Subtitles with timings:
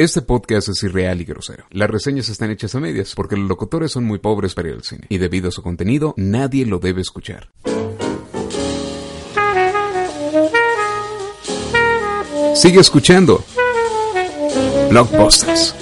[0.00, 1.66] Este podcast es irreal y grosero.
[1.72, 5.04] Las reseñas están hechas a medias porque los locutores son muy pobres para al cine
[5.10, 7.50] y debido a su contenido nadie lo debe escuchar.
[12.54, 13.44] Sigue escuchando
[14.88, 15.74] Blockbusters.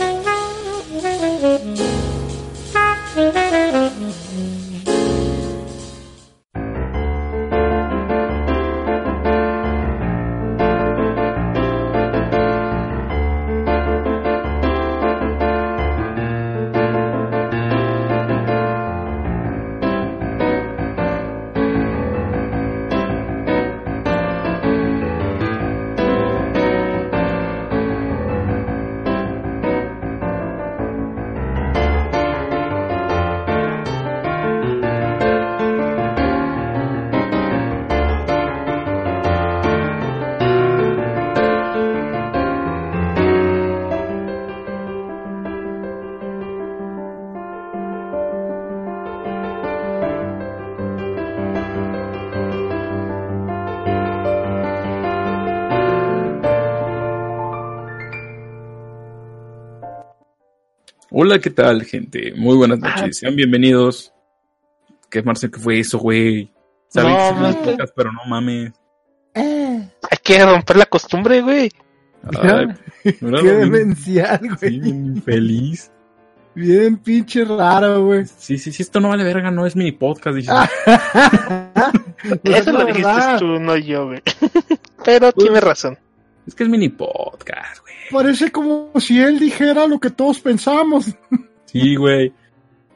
[61.30, 62.32] Hola, ¿qué tal, gente?
[62.34, 63.18] Muy buenas noches.
[63.18, 64.14] Sean bienvenidos.
[65.10, 66.50] ¿Qué, Marcel, qué fue eso, güey?
[66.88, 68.72] Saben No, que podcasts, pero no mames.
[69.34, 71.70] Hay que romper la costumbre, güey.
[72.22, 72.68] Ay,
[73.20, 74.72] no Qué demencial, güey.
[74.72, 75.92] Sí, bien infeliz.
[76.54, 78.24] Bien pinche raro, güey.
[78.24, 80.34] Sí, sí, sí, esto no vale verga, no es mini podcast.
[80.34, 80.54] dices.
[82.42, 84.22] Pues es Eso lo dijiste tú, no yo, güey.
[85.04, 85.98] Pero tiene razón.
[86.48, 87.94] Es que es mini podcast, güey.
[88.10, 91.14] Parece como si él dijera lo que todos pensamos.
[91.66, 92.32] Sí, güey.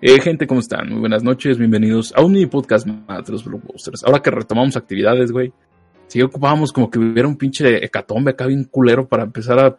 [0.00, 0.88] Eh, gente, ¿cómo están?
[0.88, 4.04] Muy buenas noches, bienvenidos a un mini podcast más de los blockbusters.
[4.04, 5.52] Ahora que retomamos actividades, güey.
[6.06, 9.78] Sí ocupábamos como que hubiera un pinche hecatombe acá bien culero para empezar a,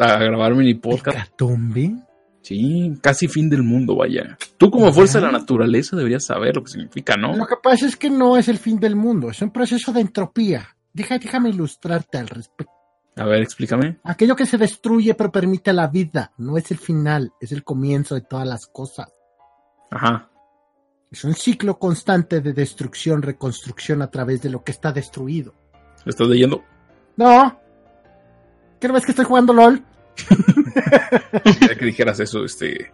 [0.00, 1.18] a grabar mini podcast.
[1.18, 1.96] ¿Hecatombe?
[2.42, 4.38] Sí, casi fin del mundo, vaya.
[4.56, 7.36] Tú como fuerza de la naturaleza deberías saber lo que significa, ¿no?
[7.36, 10.02] Lo que pasa es que no es el fin del mundo, es un proceso de
[10.02, 10.76] entropía.
[10.98, 12.72] Deja, déjame ilustrarte al respecto.
[13.14, 14.00] A ver, explícame.
[14.02, 18.16] Aquello que se destruye pero permite la vida, no es el final, es el comienzo
[18.16, 19.06] de todas las cosas.
[19.92, 20.28] Ajá.
[21.08, 25.54] Es un ciclo constante de destrucción, reconstrucción a través de lo que está destruido.
[26.04, 26.64] ¿Lo estás leyendo?
[27.16, 27.60] No.
[28.80, 29.84] ¿Qué no ves que estoy jugando LOL?
[31.78, 32.92] Que dijeras eso, este...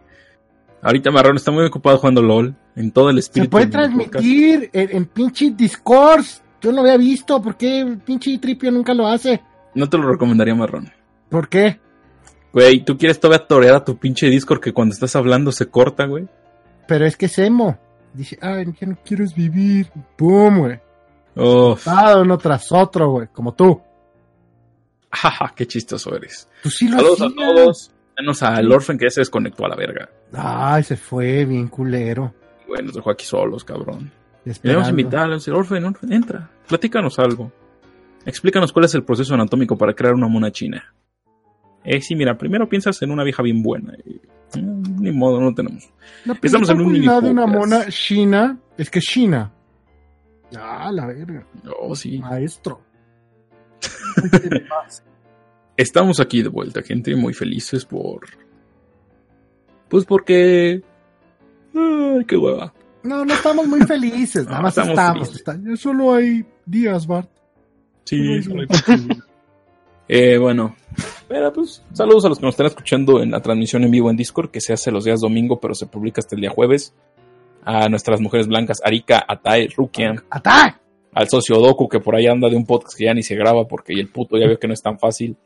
[0.82, 3.46] Ahorita Marrón está muy ocupado jugando LOL en todo el espíritu.
[3.46, 6.26] Se puede transmitir en, en pinche Discord.
[6.64, 7.42] Yo no lo había visto.
[7.42, 9.42] ¿Por qué pinche Tripio nunca lo hace?
[9.74, 10.90] No te lo recomendaría, Marrón.
[11.28, 11.78] ¿Por qué?
[12.54, 16.06] Güey, ¿tú quieres todavía torear a tu pinche Discord que cuando estás hablando se corta,
[16.06, 16.26] güey?
[16.88, 17.78] Pero es que es emo.
[18.14, 19.90] Dice, ay, ya no quieres vivir.
[20.16, 20.80] Pum, güey.
[21.34, 23.28] Uno tras otro, güey.
[23.30, 23.78] Como tú.
[25.10, 26.48] Jaja, qué chistoso eres.
[26.62, 27.90] Tú sí lo Saludos a todos.
[28.18, 30.08] Menos al Orphan que ya se desconectó a la verga.
[30.32, 32.32] Ay, se fue bien culero.
[32.66, 34.10] Güey, nos dejó aquí solos, cabrón.
[34.44, 37.50] Debemos invitarle, decir, Orphan, Orphan, entra, platícanos algo.
[38.26, 40.94] Explícanos cuál es el proceso anatómico para crear una mona china.
[41.84, 43.94] Eh, sí, mira, primero piensas en una vieja bien buena.
[44.04, 44.20] y,
[44.58, 45.90] mm, ni modo, no tenemos.
[46.24, 49.52] La Estamos en un cualidad de una mona china es que es china.
[50.56, 51.46] Ah, la verga.
[51.80, 52.18] Oh, sí.
[52.18, 52.80] Maestro.
[55.76, 58.20] Estamos aquí de vuelta, gente, muy felices por...
[59.88, 60.82] Pues porque...
[61.74, 62.72] Ay, qué hueva.
[63.04, 65.44] No, no estamos muy felices, nada No, más estamos
[65.76, 67.28] solo hay días, Bart.
[68.04, 69.08] Sí, solo hay.
[70.08, 70.76] Eh, bueno,
[71.28, 74.16] pero pues saludos a los que nos están escuchando en la transmisión en vivo en
[74.16, 76.94] Discord, que se hace los días domingo, pero se publica hasta el día jueves.
[77.64, 80.78] A nuestras mujeres blancas, Arika, Atae, Rukian, ¡Ata!
[81.14, 83.66] al socio Doku, que por ahí anda de un podcast que ya ni se graba
[83.66, 85.36] porque el puto ya veo que no es tan fácil.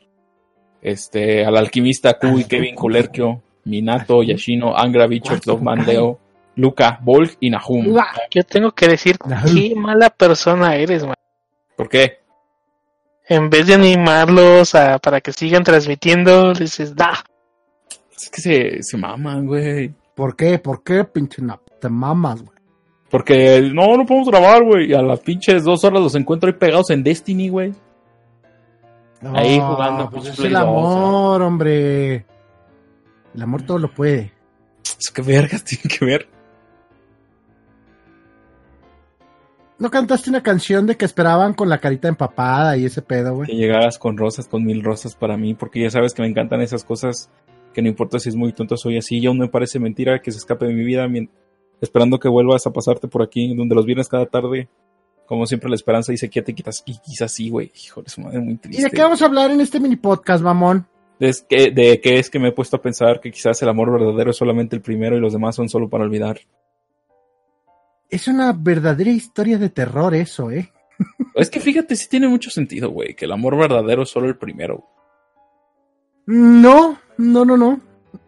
[0.83, 6.19] Este, al alquimista Kui, Kevin Kulerkio, Minato, Yashino, Angra, Guacho, Mandeo,
[6.59, 7.89] Luca, Volk y Nahum.
[7.95, 8.07] Uah.
[8.31, 9.47] Yo tengo que decir, Ajá.
[9.47, 11.15] qué mala persona eres, man.
[11.77, 12.19] ¿Por qué?
[13.29, 17.25] En vez de animarlos a, para que sigan transmitiendo, les dices, da.
[18.17, 19.95] Es que se, se maman, güey.
[20.17, 20.59] ¿Por qué?
[20.59, 22.59] ¿Por qué, pinche na- Te mamas, güey.
[23.09, 24.91] Porque no, no podemos grabar, güey.
[24.91, 27.73] Y a las pinches dos horas los encuentro ahí pegados en Destiny, güey.
[29.35, 32.27] Ahí jugando, Pues pues, es el 2, amor, hombre.
[33.35, 34.33] El amor todo lo puede.
[34.99, 36.29] Es que vergas tiene que ver.
[39.79, 43.49] ¿No cantaste una canción de que esperaban con la carita empapada y ese pedo, güey?
[43.49, 45.55] Que llegaras con rosas, con mil rosas para mí.
[45.55, 47.31] Porque ya sabes que me encantan esas cosas.
[47.73, 49.19] Que no importa si es muy tonto, soy así.
[49.19, 51.07] Y aún me parece mentira que se escape de mi vida.
[51.81, 54.69] Esperando que vuelvas a pasarte por aquí, donde los viernes cada tarde.
[55.27, 56.83] Como siempre, la esperanza dice que te quitas.
[56.85, 57.71] Y quizás sí, güey.
[57.85, 58.83] Híjole, su madre muy ¿Y triste.
[58.83, 60.89] de qué vamos a hablar en este mini podcast, mamón?
[61.21, 63.93] Es que, de que es que me he puesto a pensar que quizás el amor
[63.93, 66.41] verdadero es solamente el primero y los demás son solo para olvidar.
[68.11, 70.73] Es una verdadera historia de terror eso, ¿eh?
[71.35, 74.37] Es que fíjate, sí tiene mucho sentido, güey, que el amor verdadero es solo el
[74.37, 74.85] primero.
[76.27, 77.81] No, no, no, no.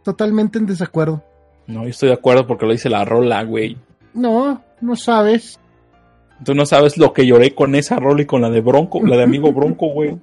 [0.05, 1.25] Totalmente en desacuerdo.
[1.67, 3.77] No, yo estoy de acuerdo porque lo dice la rola, güey.
[4.15, 5.59] No, no sabes.
[6.45, 9.17] Tú no sabes lo que lloré con esa rola y con la de Bronco, la
[9.17, 10.19] de amigo Bronco, güey.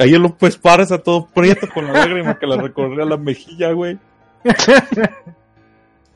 [0.00, 3.72] Ahí lo pues pares a todo prieto con la lágrima que le recorría la mejilla,
[3.72, 3.98] güey.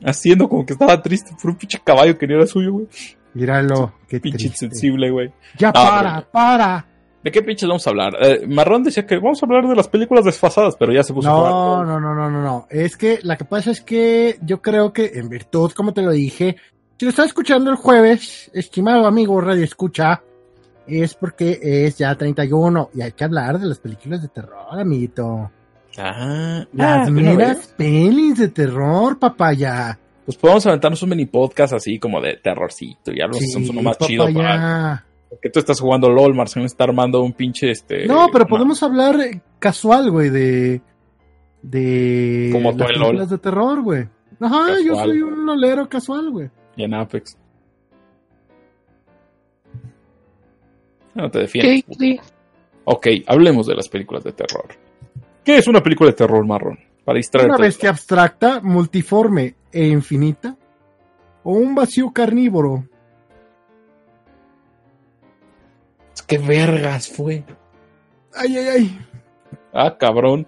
[0.03, 2.87] Haciendo como que estaba triste por un pinche caballo que no era suyo, güey.
[3.33, 5.33] Míralo, qué Pinche insensible, güey.
[5.57, 6.85] Ya Ah, para, pero- para.
[7.23, 8.13] ¿De qué pinches vamos a hablar?
[8.21, 11.27] Eh, Marrón decía que vamos a hablar de las películas desfasadas, pero ya se puso
[11.27, 11.87] a No, jugar.
[11.87, 12.67] no, no, no, no, no.
[12.69, 16.11] Es que la que pasa es que yo creo que en virtud, como te lo
[16.11, 16.55] dije,
[16.97, 20.21] si lo estás escuchando el jueves, estimado amigo Radio Escucha,
[20.85, 25.49] es porque es ya 31 y hay que hablar de las películas de terror, amiguito.
[25.97, 29.97] Ah, Las ah, meras pelis de terror, papaya.
[30.25, 33.97] Pues podemos aventarnos un mini podcast así como de terrorcito y algo Sí, uno más
[33.99, 35.05] chido para papaya.
[35.41, 38.81] que tú estás jugando LOL, Marcelo está armando un pinche este No, pero una- podemos
[38.83, 39.15] hablar
[39.59, 40.81] casual, güey, de.
[41.61, 42.49] De.
[42.51, 44.07] Como tú las películas de terror, güey.
[44.39, 46.49] Ajá, yo soy un olero casual, güey.
[46.75, 47.37] y en Apex.
[51.13, 51.83] No te defiendes.
[51.87, 52.19] Ok, sí.
[52.83, 54.67] Ok, hablemos de las películas de terror.
[55.45, 56.79] ¿Qué es una película de terror marrón?
[57.05, 57.51] Para distraerte.
[57.51, 60.57] Una bestia abstracta, multiforme e infinita.
[61.43, 62.85] O un vacío carnívoro.
[66.27, 67.43] ¿Qué vergas fue?
[68.33, 68.99] Ay, ay, ay.
[69.73, 70.47] Ah, cabrón.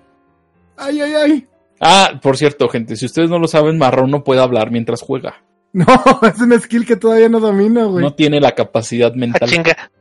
[0.75, 1.47] Ay, ay, ay.
[1.79, 5.43] Ah, por cierto, gente, si ustedes no lo saben, Marrón no puede hablar mientras juega.
[5.73, 5.85] No,
[6.23, 8.03] es una skill que todavía no domino, güey.
[8.03, 9.47] No tiene la capacidad Ah, mental.
[9.49, 9.91] chinga.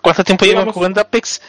[0.00, 1.42] ¿Cuánto tiempo llevan jugando Apex?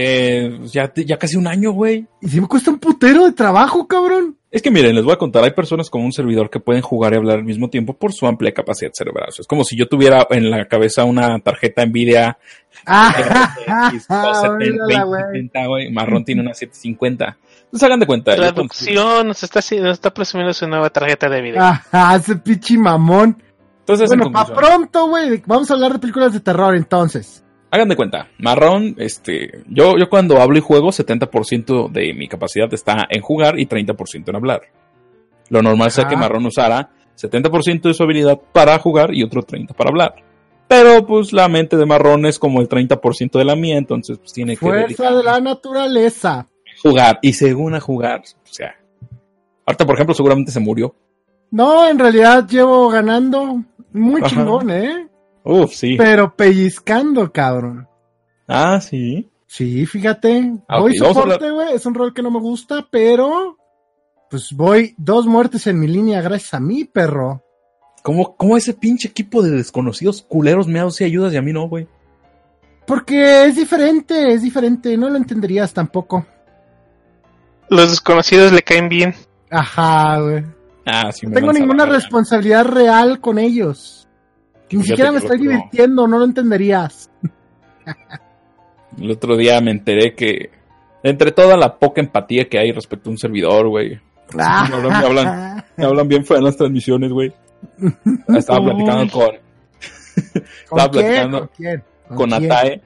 [0.00, 2.06] Eh, ya, ya casi un año, güey.
[2.20, 4.36] Y si me cuesta un putero de trabajo, cabrón.
[4.50, 7.12] Es que miren, les voy a contar, hay personas como un servidor que pueden jugar
[7.12, 9.26] y hablar al mismo tiempo por su amplia capacidad cerebral.
[9.28, 12.38] O sea, es como si yo tuviera en la cabeza una tarjeta Nvidia
[12.86, 13.12] Ah,
[13.90, 14.48] RTX 270,
[14.84, 15.20] olvídala, güey.
[15.22, 17.36] 2070, güey, marrón tiene una 750.
[17.64, 18.36] Entonces hagan de cuenta.
[18.36, 21.60] Traducción, nos está, haciendo- nos está presumiendo su nueva tarjeta de video.
[21.62, 23.42] Ajá, ese pichi mamón.
[23.80, 25.42] Entonces, en Bueno, pa' conclusión, pronto, güey.
[25.46, 27.42] Vamos a hablar de películas de terror entonces.
[27.70, 32.72] Hagan de cuenta, marrón, este, yo, yo cuando hablo y juego, 70% de mi capacidad
[32.72, 34.62] está en jugar y 30% en hablar.
[35.50, 36.24] Lo normal sería que Ajá.
[36.24, 40.14] marrón usara 70% de su habilidad para jugar y otro 30% para hablar.
[40.68, 44.32] Pero pues la mente de marrón es como el 30% de la mía, entonces pues
[44.32, 46.46] tiene que Fuerza de la naturaleza.
[46.82, 47.18] jugar.
[47.22, 48.74] Y según a jugar, o sea,
[49.66, 50.94] ahorita por ejemplo seguramente se murió.
[51.50, 53.62] No, en realidad llevo ganando
[53.92, 54.28] muy Ajá.
[54.28, 55.08] chingón, ¿eh?
[55.44, 55.96] Uf, sí.
[55.96, 57.88] Pero pellizcando, cabrón.
[58.46, 59.30] Ah, sí.
[59.46, 60.54] Sí, fíjate.
[60.68, 61.74] Ah, voy ok, vamos a soporte, güey.
[61.74, 63.56] Es un rol que no me gusta, pero.
[64.30, 67.42] Pues voy dos muertes en mi línea gracias a mí, perro.
[68.02, 71.68] ¿Cómo, cómo ese pinche equipo de desconocidos culeros me hace ayudas y a mí no,
[71.68, 71.88] güey?
[72.86, 74.96] Porque es diferente, es diferente.
[74.96, 76.26] No lo entenderías tampoco.
[77.68, 79.14] Los desconocidos le caen bien.
[79.50, 80.44] Ajá, güey.
[80.86, 84.07] Ah, sí, No me tengo ninguna responsabilidad real con ellos.
[84.68, 87.10] Que ni siquiera me estoy otro- divirtiendo, no lo entenderías.
[89.00, 90.50] El otro día me enteré que
[91.02, 94.00] entre toda la poca empatía que hay respecto a un servidor, güey.
[94.34, 97.32] Me hablan, me hablan, me hablan bien feas las transmisiones, güey.
[98.36, 99.26] Estaba platicando con,
[100.68, 100.90] ¿Con estaba quién?
[100.90, 101.82] platicando ¿Con quién?
[102.14, 102.52] con quién?
[102.52, 102.82] Atae,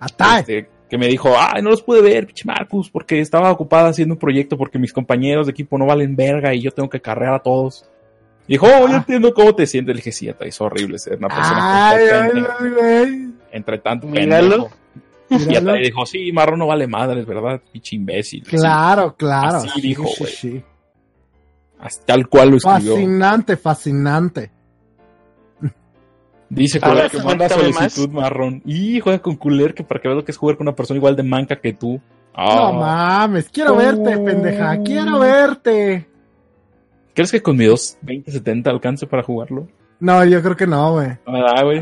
[0.00, 0.40] Atae.
[0.40, 4.14] este, que me dijo, ay, no los pude ver, pinche Marcus, porque estaba ocupada haciendo
[4.14, 7.34] un proyecto porque mis compañeros de equipo no valen verga y yo tengo que carrear
[7.34, 7.88] a todos.
[8.48, 8.96] Dijo, oh, yo Ah.
[8.96, 9.94] entiendo cómo te sientes.
[9.94, 13.30] Le dije, sí, Atae, es horrible ser una persona Ay, ay, güey.
[13.52, 14.68] entre tanto Míralo.
[15.30, 15.54] Y.
[15.56, 17.60] Atae dijo, sí, Marro no vale madres, ¿verdad?
[17.72, 18.44] Pinche imbécil.
[18.44, 18.56] Sí.
[18.56, 19.58] Claro, claro.
[19.58, 20.32] Así dijo, sí, güey.
[20.32, 20.62] sí.
[21.78, 22.94] Así, tal cual lo escribió.
[22.94, 24.50] Fascinante, fascinante.
[26.48, 28.60] Dice Culer que manda solicitud marrón.
[28.66, 30.98] Y juega con Culer que para que veas lo que es jugar con una persona
[30.98, 31.98] igual de manca que tú.
[32.34, 32.70] Ah.
[32.72, 33.76] No mames, quiero Oh.
[33.76, 36.06] verte, pendeja, quiero verte.
[37.14, 39.68] ¿Crees que con mi 2 2070 alcance para jugarlo?
[40.00, 41.08] No, yo creo que no, güey.
[41.26, 41.80] No me da, güey.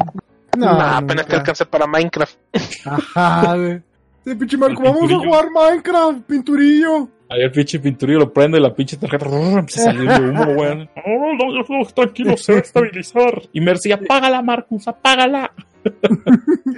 [0.58, 2.36] No, Nah, apenas que alcanza para Minecraft.
[2.84, 3.82] Ajá, güey.
[4.24, 7.08] Sí, pinche Marco, El vamos a jugar Minecraft, pinturillo.
[7.30, 10.90] Ahí el pinche pinturillo lo prende y la pinche tarjeta a salir de humo, güey.
[11.06, 13.42] Oh, no, no, no, tranquilo, se va a estabilizar.
[13.52, 15.52] Y Mercy, apágala, Marcus, apágala.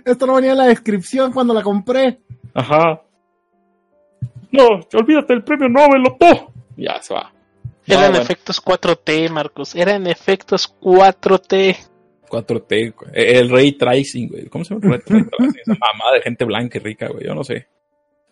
[0.04, 2.20] Esto no venía en la descripción cuando la compré.
[2.54, 3.00] Ajá.
[4.50, 6.52] No, olvídate del premio Nobel, loto.
[6.76, 7.32] Ya se va.
[7.86, 8.22] No, Eran bueno.
[8.24, 9.74] efectos 4T, Marcos.
[9.74, 11.76] Eran efectos 4T.
[12.28, 13.10] 4T, güey.
[13.14, 14.48] el Ray Tracing, güey.
[14.48, 15.54] ¿Cómo se llama el Ray Tracing?
[15.66, 17.26] Esa mamada de gente blanca y rica, güey.
[17.26, 17.66] Yo no sé.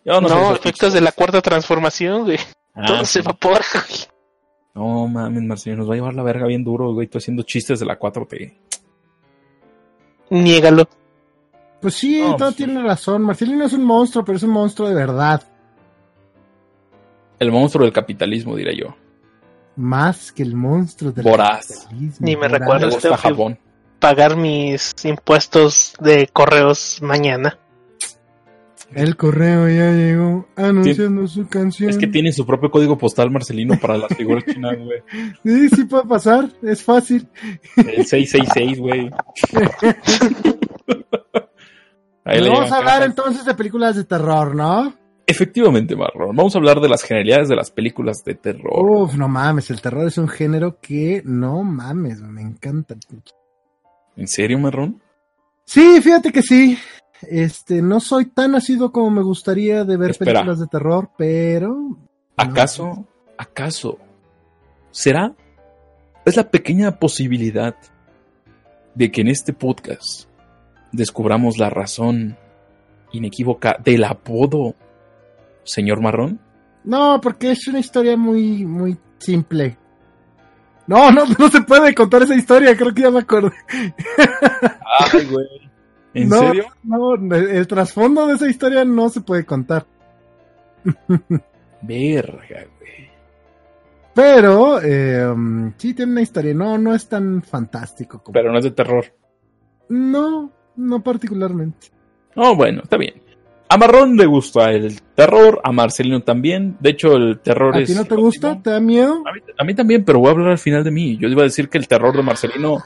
[0.05, 2.37] Yo No, sé esos efectos de la cuarta transformación, güey.
[2.73, 3.99] Ah, Todo se evapora, güey.
[4.73, 7.07] No mames, Marcelino, nos va a llevar la verga bien duro, güey.
[7.07, 8.53] Tú haciendo chistes de la 4T.
[10.29, 10.87] Niégalo.
[11.81, 12.57] Pues sí, No, todo sí.
[12.57, 13.21] tiene razón.
[13.23, 15.43] Marcelino es un monstruo, pero es un monstruo de verdad.
[17.39, 18.95] El monstruo del capitalismo, diré yo.
[19.81, 21.87] Más que el monstruo del Voraz.
[22.19, 22.91] Ni me recuerdo.
[23.17, 23.57] Japón.
[23.99, 27.57] Pagar mis impuestos de correos mañana.
[28.93, 31.89] El correo ya llegó anunciando su canción.
[31.89, 35.01] Es que tiene su propio código postal, Marcelino, para las figuras chinas, güey.
[35.43, 37.27] Sí, sí puede pasar, es fácil.
[37.77, 39.09] El 666, güey.
[42.23, 44.93] Vamos a hablar entonces de películas de terror, ¿no?
[45.31, 46.35] Efectivamente, Marrón.
[46.35, 48.85] Vamos a hablar de las generalidades de las películas de terror.
[48.85, 52.95] Uf, no mames, el terror es un género que no mames, me encanta.
[54.17, 55.01] ¿En serio, Marrón?
[55.63, 56.77] Sí, fíjate que sí.
[57.21, 60.33] Este, no soy tan nacido como me gustaría de ver Espera.
[60.33, 61.97] películas de terror, pero
[62.35, 63.07] ¿Acaso,
[63.37, 63.99] acaso,
[64.89, 65.33] será?
[66.25, 67.75] Es la pequeña posibilidad
[68.95, 70.27] de que en este podcast
[70.91, 72.37] descubramos la razón
[73.13, 74.75] inequívoca del apodo,
[75.63, 76.39] señor Marrón.
[76.83, 79.77] no, porque es una historia muy, muy simple.
[80.87, 83.51] No, no, no se puede contar esa historia, creo que ya me acuerdo.
[85.13, 85.71] Ay, güey.
[86.13, 86.65] ¿En no, serio?
[86.83, 89.85] No, el trasfondo de esa historia no se puede contar.
[91.81, 93.09] Verga, güey.
[94.13, 95.33] Pero, eh,
[95.77, 98.33] sí tiene una historia, no, no es tan fantástico como...
[98.33, 99.05] Pero no es de terror.
[99.87, 101.87] No, no particularmente.
[102.35, 103.20] No, bueno, está bien.
[103.73, 106.75] A Marrón le gusta el terror, a Marcelino también.
[106.81, 107.87] De hecho, el terror ¿A es.
[107.87, 108.49] ti no te gusta?
[108.49, 108.63] mismo.
[108.63, 109.23] ¿Te da miedo?
[109.25, 111.17] A mí, a mí también, pero voy a hablar al final de mí.
[111.17, 112.79] Yo iba a decir que el terror de Marcelino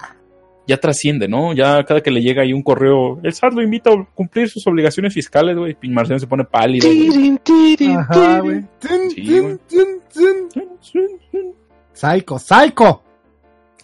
[0.67, 1.53] ya trasciende, ¿no?
[1.53, 4.65] Ya cada que le llega ahí un correo, el SAT lo invita a cumplir sus
[4.67, 5.75] obligaciones fiscales, güey.
[5.81, 6.87] Y Marcelino se pone pálido.
[6.87, 8.41] tirin, Ajá.
[8.41, 9.59] Tun, Sí, tun.
[11.93, 13.01] Psycho, psycho.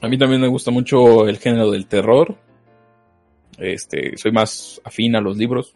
[0.01, 2.35] A mí también me gusta mucho el género del terror.
[3.57, 5.73] Este, soy más afín a los libros.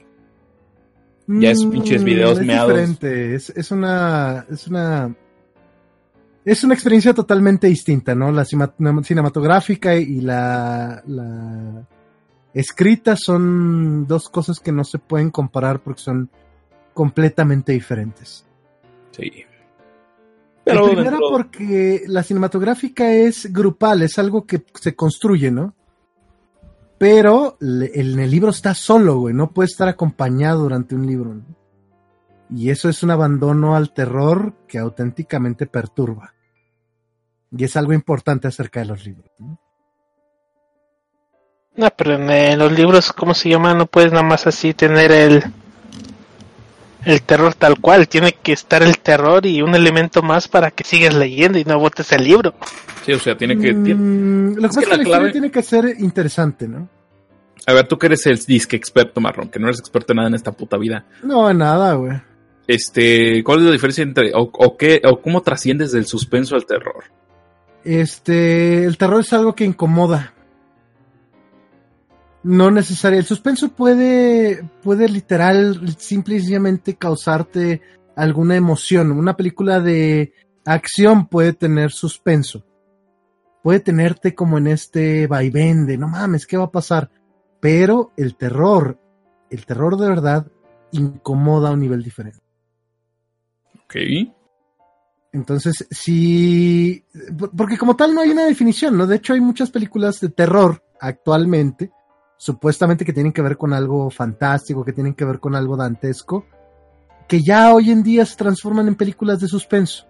[1.27, 2.69] Ya es pinches videos es meados.
[2.69, 5.15] diferente, es, es una, es una,
[6.43, 8.31] es una experiencia totalmente distinta, ¿no?
[8.31, 11.87] La cinematográfica y la, la
[12.53, 16.29] escrita son dos cosas que no se pueden comparar porque son
[16.93, 18.45] completamente diferentes.
[19.11, 19.43] Sí.
[20.65, 25.74] La Pero primera porque la cinematográfica es grupal, es algo que se construye, ¿no?
[26.97, 31.33] Pero en el libro está solo, güey, no puede estar acompañado durante un libro.
[31.33, 31.43] ¿no?
[32.49, 36.33] Y eso es un abandono al terror que auténticamente perturba.
[37.51, 39.29] Y es algo importante acerca de los libros.
[39.39, 39.59] ¿no?
[41.75, 43.73] No, pero en, los libros, ¿cómo se llama?
[43.73, 45.43] No puedes nada más así tener el
[47.05, 48.07] el terror tal cual.
[48.07, 51.79] Tiene que estar el terror y un elemento más para que sigas leyendo y no
[51.79, 52.53] botes el libro.
[53.05, 53.73] Sí, o sea, tiene que.
[53.73, 56.67] tiene- Mm, lo que es pasa que es que la clave- tiene que ser interesante,
[56.67, 56.89] ¿no?
[57.67, 60.27] A ver, tú que eres el disque experto marrón, que no eres experto en nada
[60.29, 61.05] en esta puta vida.
[61.23, 62.13] No, nada, güey.
[62.67, 66.65] Este, ¿cuál es la diferencia entre o, o qué o cómo trasciendes del suspenso al
[66.65, 67.03] terror?
[67.83, 70.33] Este, el terror es algo que incomoda.
[72.45, 73.17] No necesario.
[73.17, 77.81] El suspenso puede, puede literal, simple y sencillamente causarte
[78.15, 79.11] alguna emoción.
[79.11, 80.31] Una película de
[80.63, 82.63] acción puede tener suspenso.
[83.63, 87.09] Puede tenerte como en este vaivén de no mames, ¿qué va a pasar?
[87.59, 88.99] Pero el terror,
[89.49, 90.45] el terror de verdad,
[90.91, 92.41] incomoda a un nivel diferente.
[93.85, 93.95] Ok.
[95.33, 97.03] Entonces, sí,
[97.39, 99.07] por- porque como tal no hay una definición, ¿no?
[99.07, 101.91] De hecho, hay muchas películas de terror actualmente,
[102.37, 106.45] supuestamente que tienen que ver con algo fantástico, que tienen que ver con algo dantesco,
[107.27, 110.05] que ya hoy en día se transforman en películas de suspenso.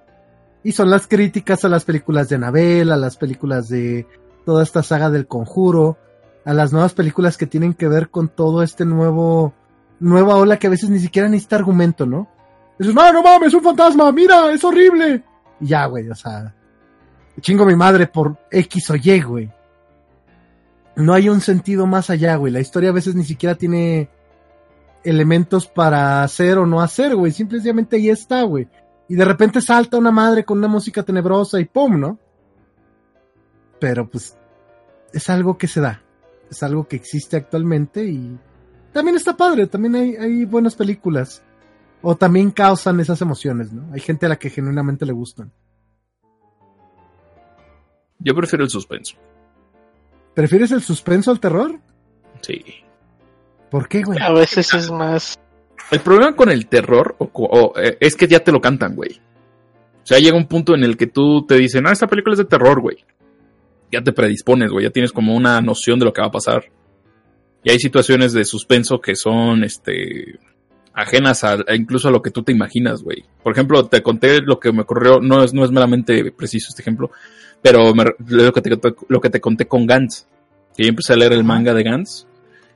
[0.64, 4.08] Y son las críticas a las películas de Anabel, a las películas de
[4.46, 5.98] toda esta saga del conjuro,
[6.44, 9.54] a las nuevas películas que tienen que ver con todo este nuevo,
[10.00, 12.28] nueva ola que a veces ni siquiera necesita argumento, ¿no?
[12.78, 15.24] Dices, no, no mames, es un fantasma, mira, es horrible.
[15.60, 16.54] Y ya, güey, o sea,
[17.40, 19.52] chingo mi madre por X o Y, güey.
[20.96, 22.54] No hay un sentido más allá, güey.
[22.54, 24.10] La historia a veces ni siquiera tiene
[25.04, 27.32] elementos para hacer o no hacer, güey.
[27.32, 28.68] Simplemente ahí está, güey.
[29.08, 32.00] Y de repente salta una madre con una música tenebrosa y ¡pum!
[32.00, 32.20] ¿no?
[33.80, 34.38] Pero pues
[35.14, 36.02] es algo que se da.
[36.50, 38.38] Es algo que existe actualmente y
[38.94, 39.68] también está padre.
[39.68, 41.44] También hay, hay buenas películas.
[42.02, 43.92] O también causan esas emociones, ¿no?
[43.92, 45.52] Hay gente a la que genuinamente le gustan.
[48.20, 49.18] Yo prefiero el suspenso.
[50.36, 51.80] ¿Prefieres el suspenso al terror?
[52.42, 52.62] Sí.
[53.72, 54.20] ¿Por qué, güey?
[54.22, 55.40] A veces es más
[55.92, 59.22] El problema con el terror o, o, eh, es que ya te lo cantan, güey.
[60.04, 62.38] O sea, llega un punto en el que tú te dicen, ah, esta película es
[62.38, 62.98] de terror, güey.
[63.92, 66.66] Ya te predispones, güey, ya tienes como una noción de lo que va a pasar.
[67.64, 70.38] Y hay situaciones de suspenso que son, este,
[70.94, 73.26] ajenas a, a incluso a lo que tú te imaginas, güey.
[73.42, 76.82] Por ejemplo, te conté lo que me ocurrió, no es, no es meramente preciso este
[76.82, 77.10] ejemplo,
[77.66, 80.28] pero me, lo, que te, lo que te conté con Gantz.
[80.78, 82.28] Que yo empecé a leer el manga de Gantz.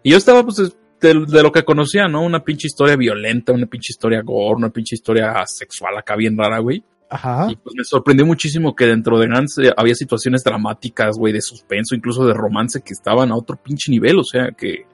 [0.01, 2.23] Y yo estaba, pues, de, de, lo que conocía, ¿no?
[2.23, 6.57] Una pinche historia violenta, una pinche historia gore, una pinche historia sexual acá bien rara,
[6.57, 6.83] güey.
[7.07, 7.49] Ajá.
[7.51, 11.41] Y pues me sorprendió muchísimo que dentro de Gantz eh, había situaciones dramáticas, güey, de
[11.41, 14.87] suspenso, incluso de romance que estaban a otro pinche nivel, o sea, que,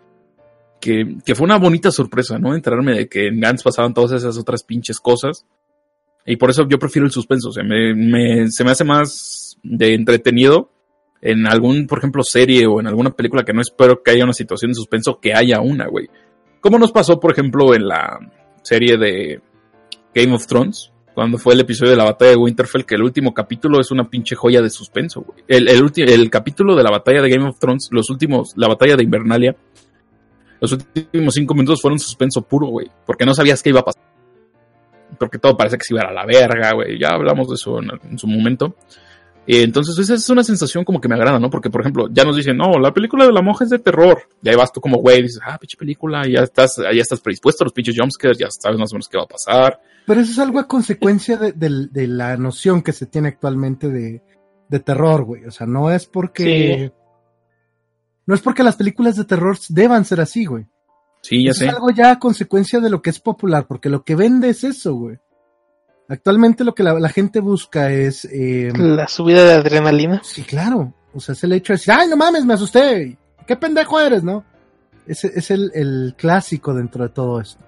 [0.82, 2.54] que, que, fue una bonita sorpresa, ¿no?
[2.54, 5.46] Enterarme de que en Gantz pasaban todas esas otras pinches cosas.
[6.26, 9.45] Y por eso yo prefiero el suspenso, o sea, me, me, se me hace más
[9.66, 10.72] de entretenido
[11.22, 14.34] en algún, por ejemplo, serie o en alguna película que no espero que haya una
[14.34, 16.08] situación de suspenso, que haya una, güey.
[16.62, 18.20] Como nos pasó, por ejemplo, en la
[18.62, 19.42] serie de
[20.14, 23.34] Game of Thrones, cuando fue el episodio de la batalla de Winterfell, que el último
[23.34, 25.44] capítulo es una pinche joya de suspenso, güey.
[25.48, 29.04] El, el, capítulo de la batalla de Game of Thrones, los últimos, la batalla de
[29.04, 29.56] Invernalia,
[30.60, 34.04] los últimos cinco minutos fueron suspenso puro, güey, porque no sabías qué iba a pasar.
[35.18, 37.00] Porque todo parece que se iba a la verga, güey.
[37.00, 38.76] Ya hablamos de eso en su momento.
[39.48, 41.50] Eh, entonces, esa es una sensación como que me agrada, ¿no?
[41.50, 44.24] Porque, por ejemplo, ya nos dicen, no, la película de la monja es de terror.
[44.42, 47.20] Y ahí vas tú como güey, dices, ah, pinche película, y ya estás, ya estás
[47.20, 49.80] predispuesto a los pinches jumpscares, ya sabes más o menos qué va a pasar.
[50.06, 53.90] Pero eso es algo a consecuencia de, de, de la noción que se tiene actualmente
[53.90, 54.22] de,
[54.70, 55.46] de terror, güey.
[55.46, 56.92] O sea, no es porque.
[56.92, 57.02] Sí.
[58.28, 60.66] No es porque las películas de terror deban ser así, güey.
[61.22, 61.68] Sí, ya eso sé.
[61.68, 64.64] Es algo ya a consecuencia de lo que es popular, porque lo que vende es
[64.64, 65.18] eso, güey.
[66.08, 68.26] Actualmente lo que la, la gente busca es...
[68.26, 70.22] Eh, la subida de adrenalina.
[70.24, 70.94] Sí, claro.
[71.14, 73.18] O sea, es el hecho de decir, ay, no mames, me asusté.
[73.48, 74.44] ¿Qué pendejo eres, no?
[75.08, 77.64] Ese es el, el clásico dentro de todo esto.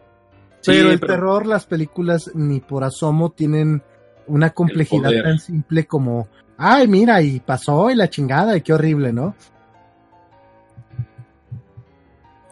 [0.62, 1.14] Sí, pero el pero...
[1.14, 3.82] terror, las películas ni por asomo tienen
[4.28, 6.28] una complejidad tan simple como,
[6.58, 9.36] ay, mira, y pasó y la chingada, y qué horrible, ¿no?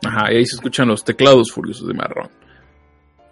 [0.06, 2.30] Ajá, y ahí se escuchan los teclados furiosos de marrón.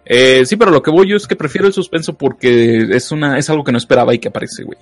[0.06, 3.38] Eh, sí, pero lo que voy yo es que prefiero el suspenso porque es una
[3.38, 4.78] es algo que no esperaba y que aparece, güey.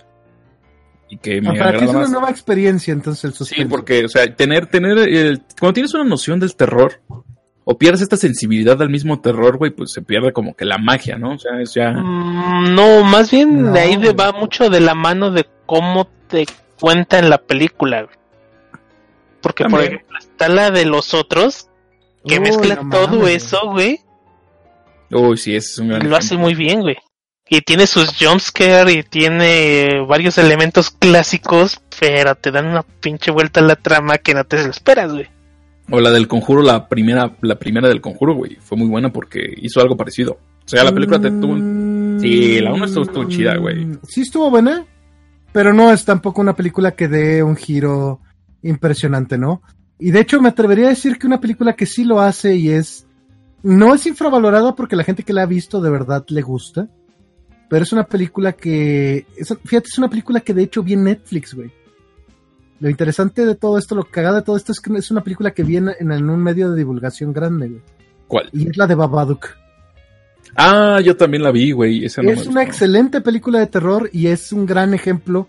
[1.09, 3.63] Y que me ah, para ti es una nueva experiencia, entonces el suspenso.
[3.63, 7.01] Sí, porque, o sea, tener, tener, cuando tienes una noción del terror,
[7.65, 11.17] o pierdes esta sensibilidad al mismo terror, güey, pues se pierde como que la magia,
[11.17, 11.35] ¿no?
[11.35, 11.91] O sea, es ya...
[11.91, 13.73] Mm, no, más bien no.
[13.73, 16.47] de ahí va mucho de la mano de cómo te
[16.81, 18.17] cuenta en la película, güey.
[19.41, 19.83] Porque, También.
[19.83, 21.69] por ejemplo, está la de los otros,
[22.27, 24.01] que Uy, mezcla no todo eso, güey.
[25.13, 26.97] Uy, sí, es un gran Lo hace muy bien, güey.
[27.49, 33.61] Y tiene sus jumpscare y tiene varios elementos clásicos, pero te dan una pinche vuelta
[33.61, 35.27] a la trama que no te esperas, güey.
[35.91, 38.57] O la del conjuro, la primera, la primera del conjuro, güey.
[38.61, 40.39] Fue muy buena porque hizo algo parecido.
[40.65, 41.57] O sea, la película te tuvo.
[42.21, 43.87] Sí, la 1 estuvo, estuvo chida, güey.
[44.09, 44.87] Sí, estuvo buena.
[45.53, 48.21] Pero no es tampoco una película que dé un giro
[48.63, 49.61] impresionante, ¿no?
[49.99, 52.71] Y de hecho me atrevería a decir que una película que sí lo hace y
[52.71, 53.07] es
[53.63, 56.89] no es infravalorada porque la gente que la ha visto de verdad le gusta.
[57.69, 59.27] Pero es una película que.
[59.37, 61.73] Es, fíjate, es una película que de hecho vi en Netflix, güey.
[62.81, 65.53] Lo interesante de todo esto, lo cagado de todo esto es que es una película
[65.53, 67.83] que viene en, en un medio de divulgación grande, güey.
[68.27, 68.51] ¿Cuál?
[68.53, 69.49] Y es la de Babadook.
[70.57, 72.05] Ah, yo también la vi, güey.
[72.05, 75.49] Esa no es una excelente película de terror y es un gran ejemplo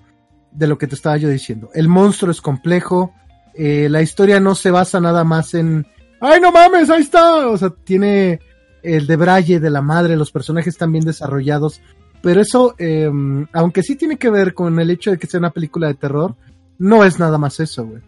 [0.52, 1.70] de lo que te estaba yo diciendo.
[1.74, 3.14] El monstruo es complejo.
[3.56, 5.88] Eh, la historia no se basa nada más en
[6.26, 6.90] ¡Ay, no mames!
[6.90, 7.50] Ahí está.
[7.50, 8.40] O sea, tiene
[8.82, 11.82] el de Braille de la madre, los personajes están bien desarrollados.
[12.22, 13.12] Pero eso, eh,
[13.52, 16.36] aunque sí tiene que ver con el hecho de que sea una película de terror,
[16.80, 18.02] no es nada más eso, güey.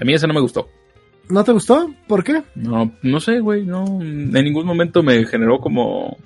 [0.00, 0.68] A mí esa no me gustó.
[1.28, 1.92] ¿No te gustó?
[2.06, 2.42] ¿Por qué?
[2.54, 3.66] No, no sé, güey.
[3.66, 6.16] No, en ningún momento me generó como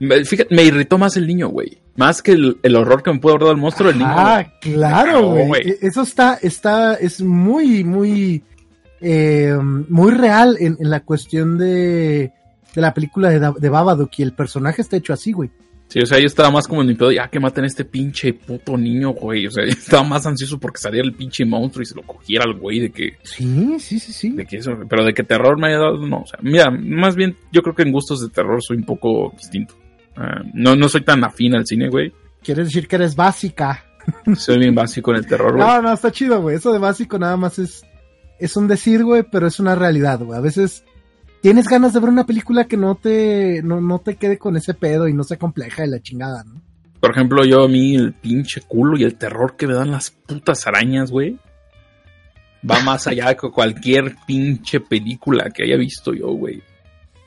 [0.00, 1.78] Fíjate, me irritó más el niño, güey.
[1.98, 4.08] Más que el, el, horror que me puede dar el monstruo, el niño.
[4.08, 5.76] Ah, claro, güey.
[5.82, 8.44] Eso está, está, es muy, muy,
[9.00, 12.32] eh, muy real en, en, la cuestión de,
[12.72, 15.50] de la película de, de Babadook y el personaje está hecho así, güey.
[15.88, 17.84] Sí, o sea, yo estaba más como en mi pedo, ya que maten a este
[17.84, 19.46] pinche puto niño, güey.
[19.46, 22.44] O sea, yo estaba más ansioso porque saliera el pinche monstruo y se lo cogiera
[22.44, 23.16] al güey de que.
[23.22, 24.30] Sí, sí, sí, sí.
[24.30, 26.20] De que eso, pero de que terror me haya dado, no.
[26.20, 29.32] O sea, mira, más bien, yo creo que en gustos de terror soy un poco
[29.36, 29.74] distinto.
[30.18, 32.12] Uh, no, no soy tan afín al cine, güey.
[32.42, 33.84] Quieres decir que eres básica.
[34.36, 35.64] Soy bien básico en el terror, güey.
[35.64, 36.56] No, no, está chido, güey.
[36.56, 37.84] Eso de básico nada más es,
[38.40, 40.36] es un decir, güey, pero es una realidad, güey.
[40.36, 40.84] A veces
[41.40, 44.74] tienes ganas de ver una película que no te, no, no te quede con ese
[44.74, 46.60] pedo y no sea compleja de la chingada, ¿no?
[47.00, 50.10] Por ejemplo, yo a mí el pinche culo y el terror que me dan las
[50.10, 51.38] putas arañas, güey.
[52.68, 56.62] va más allá que cualquier pinche película que haya visto yo, güey.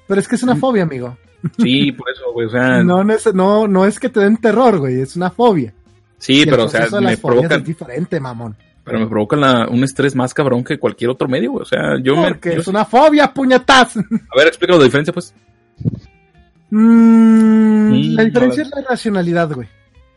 [0.08, 1.18] Pero es que es una fobia, amigo.
[1.58, 4.38] Sí, por eso, güey, o sea, No, no, es, no, no es que te den
[4.38, 5.74] terror, güey, es una fobia.
[6.18, 8.56] sí, Y pero o sea, me provoca, Es diferente, mamón.
[8.84, 12.00] pero me provoca la- un estrés más cabrón que cualquier otro medio, güey, o sea,
[12.04, 13.98] yo me, Porque yo- es una fobia, puñetaz.
[13.98, 14.02] a
[14.38, 15.34] ver, explícame la diferencia, pues.
[16.70, 19.68] Mm, la diferencia es la racionalidad, güey.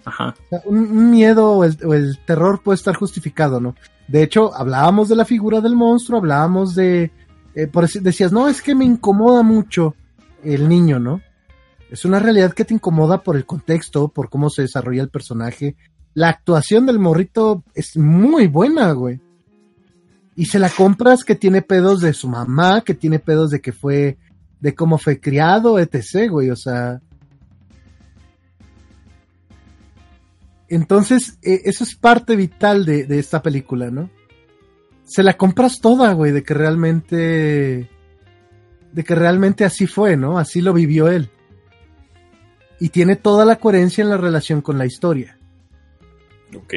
[0.04, 0.34] Ajá.
[0.46, 3.74] O sea, un, miedo o el, o el terror puede estar justificado, ¿no?
[4.06, 7.10] De hecho, hablábamos de la figura del monstruo, hablábamos de...
[7.54, 9.94] eh, por decías, no, es que me incomoda mucho
[10.44, 11.20] el niño, ¿no?
[11.90, 15.76] Es una realidad que te incomoda por el contexto, por cómo se desarrolla el personaje.
[16.14, 19.20] La actuación del morrito es muy buena, güey.
[20.36, 23.72] Y se la compras que tiene pedos de su mamá, que tiene pedos de que
[23.72, 24.18] fue,
[24.60, 26.50] de cómo fue criado, etc., güey.
[26.50, 27.00] O sea,
[30.68, 34.10] Entonces, eh, eso es parte vital de esta película, ¿no?
[35.04, 37.90] Se la compras toda, güey, de que realmente.
[38.94, 40.38] De que realmente así fue, ¿no?
[40.38, 41.28] Así lo vivió él.
[42.78, 45.36] Y tiene toda la coherencia en la relación con la historia.
[46.56, 46.74] Ok.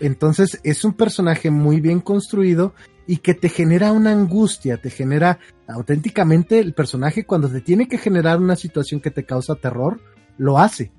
[0.00, 2.74] Entonces, es un personaje muy bien construido
[3.06, 5.38] y que te genera una angustia, te genera
[5.68, 10.00] auténticamente el personaje cuando te tiene que generar una situación que te causa terror,
[10.38, 10.90] lo hace.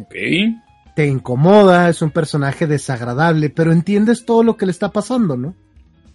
[0.00, 0.14] Ok.
[0.96, 5.54] te incomoda, es un personaje desagradable, pero entiendes todo lo que le está pasando, ¿no?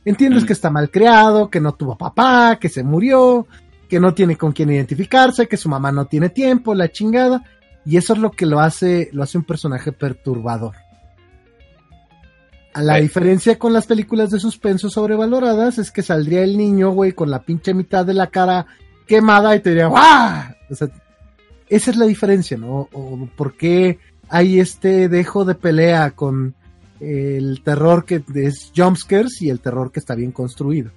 [0.07, 3.45] Entiendes que está mal creado, que no tuvo papá, que se murió,
[3.89, 7.43] que no tiene con quién identificarse, que su mamá no tiene tiempo, la chingada,
[7.85, 10.75] y eso es lo que lo hace, lo hace un personaje perturbador.
[12.73, 17.11] A la diferencia con las películas de suspenso sobrevaloradas es que saldría el niño, güey,
[17.11, 18.65] con la pinche mitad de la cara
[19.07, 20.53] quemada y te diría, ¡guau!
[20.69, 20.87] O sea,
[21.67, 22.87] esa es la diferencia, ¿no?
[22.93, 26.55] O por qué hay este dejo de pelea con
[26.99, 30.91] el terror que es jumpscares y el terror que está bien construido.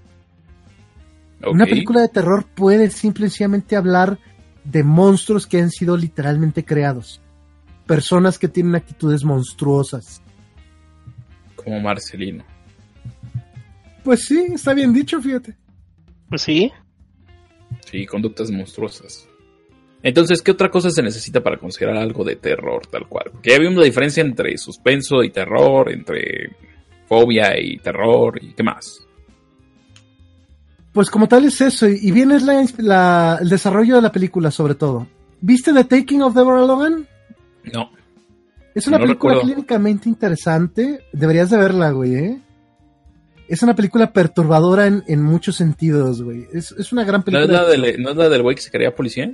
[1.46, 4.18] Una película de terror puede simple y sencillamente hablar
[4.64, 7.20] de monstruos que han sido literalmente creados.
[7.86, 10.20] Personas que tienen actitudes monstruosas.
[11.56, 12.44] Como Marcelino.
[14.04, 15.56] Pues sí, está bien dicho, fíjate.
[16.28, 16.70] Pues sí.
[17.90, 19.26] Sí, conductas monstruosas.
[20.02, 23.26] Entonces, ¿qué otra cosa se necesita para considerar algo de terror tal cual?
[23.32, 26.56] Porque ya vimos la diferencia entre suspenso y terror, entre
[27.06, 29.06] fobia y terror y qué más.
[30.92, 34.50] Pues como tal es eso, y bien es la, la- el desarrollo de la película
[34.50, 35.06] sobre todo.
[35.40, 37.06] ¿Viste The Taking of Deborah Logan?
[37.72, 37.90] No.
[38.74, 39.52] Es una No película recuerdo.
[39.52, 41.04] clínicamente interesante.
[41.12, 42.40] Deberías de verla, güey, ¿eh?
[43.48, 46.46] Es una película perturbadora en, en muchos sentidos, güey.
[46.52, 47.44] Es, es una gran ¿No película.
[47.44, 49.32] es la de- del, ¿no es la del güey que se quería policía?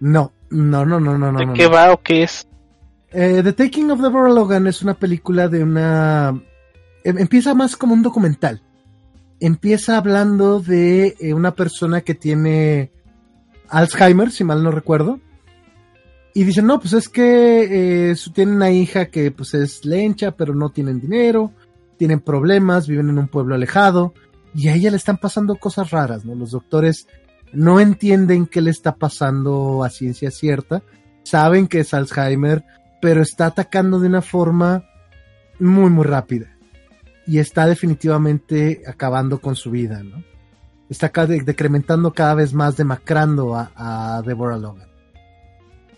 [0.00, 1.38] No, no, no, no, no, no.
[1.38, 1.70] ¿De no, qué no.
[1.70, 2.46] va o qué es?
[3.12, 6.40] Eh, The Taking of Deborah Logan es una película de una...
[7.04, 8.62] em- Empieza más como un documental.
[9.40, 12.90] Empieza hablando de eh, una persona que tiene
[13.68, 15.20] Alzheimer, si mal no recuerdo.
[16.34, 20.54] Y dicen, no, pues es que eh, tienen una hija que pues es lencha, pero
[20.54, 21.52] no tienen dinero,
[21.96, 24.12] tienen problemas, viven en un pueblo alejado.
[24.54, 26.34] Y a ella le están pasando cosas raras, ¿no?
[26.34, 27.08] Los doctores
[27.52, 30.82] no entienden qué le está pasando a ciencia cierta.
[31.22, 32.64] Saben que es Alzheimer,
[33.00, 34.84] pero está atacando de una forma
[35.58, 36.56] muy, muy rápida.
[37.26, 40.22] Y está definitivamente acabando con su vida, ¿no?
[40.88, 44.88] Está decrementando cada vez más, demacrando a, a Deborah Logan.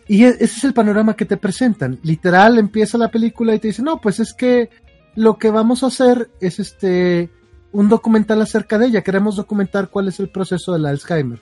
[0.06, 1.98] Y e- ese es el panorama que te presentan.
[2.02, 4.70] Literal, empieza la película y te dicen, no, pues es que
[5.14, 7.30] lo que vamos a hacer es este
[7.72, 9.02] un documental acerca de ella.
[9.02, 11.40] Queremos documentar cuál es el proceso del Alzheimer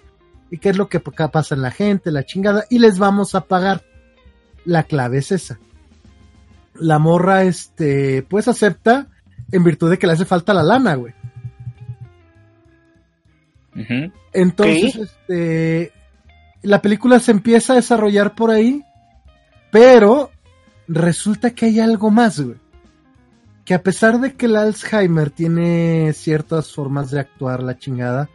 [0.51, 3.35] y qué es lo que pa- pasa en la gente, la chingada, y les vamos
[3.35, 3.83] a pagar.
[4.65, 5.59] La clave es esa.
[6.75, 9.07] La morra, este, pues acepta
[9.53, 11.15] en virtud de que le hace falta la lana, güey.
[14.33, 15.93] Entonces, este,
[16.63, 18.83] la película se empieza a desarrollar por ahí,
[19.71, 20.31] pero
[20.89, 22.57] resulta que hay algo más, güey.
[23.67, 28.31] Que a pesar de que el Alzheimer tiene ciertas formas de actuar la chingada,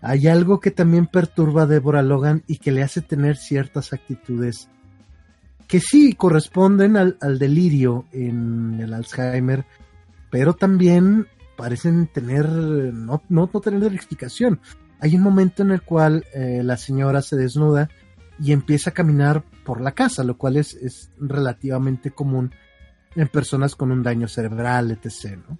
[0.00, 4.68] hay algo que también perturba a Deborah Logan y que le hace tener ciertas actitudes
[5.66, 9.64] que sí corresponden al, delirio en el Alzheimer,
[10.30, 14.60] pero también parecen tener, no, no, no tener explicación.
[15.00, 17.88] Hay un momento en el cual eh, la señora se desnuda
[18.38, 22.52] y empieza a caminar por la casa, lo cual es, es relativamente común
[23.16, 25.38] en personas con un daño cerebral, etc.
[25.48, 25.58] ¿no?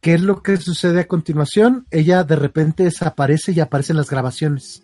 [0.00, 1.86] ¿Qué es lo que sucede a continuación?
[1.90, 4.82] Ella de repente desaparece y aparecen las grabaciones.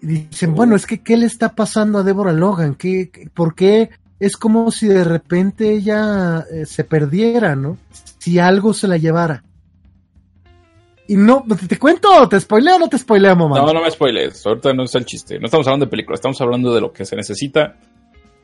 [0.00, 2.74] Dicen, bueno, es que ¿qué le está pasando a Deborah Logan?
[2.74, 7.76] ¿Qué, por qué es como si de repente ella eh, se perdiera, ¿no?
[8.18, 9.44] Si algo se la llevara.
[11.08, 12.28] Y no, ¿te cuento?
[12.28, 13.58] ¿Te spoileo o no te spoileo, mamá?
[13.58, 14.44] No, no me spoiles.
[14.44, 15.38] Ahorita no es el chiste.
[15.38, 17.76] No estamos hablando de películas, estamos hablando de lo que se necesita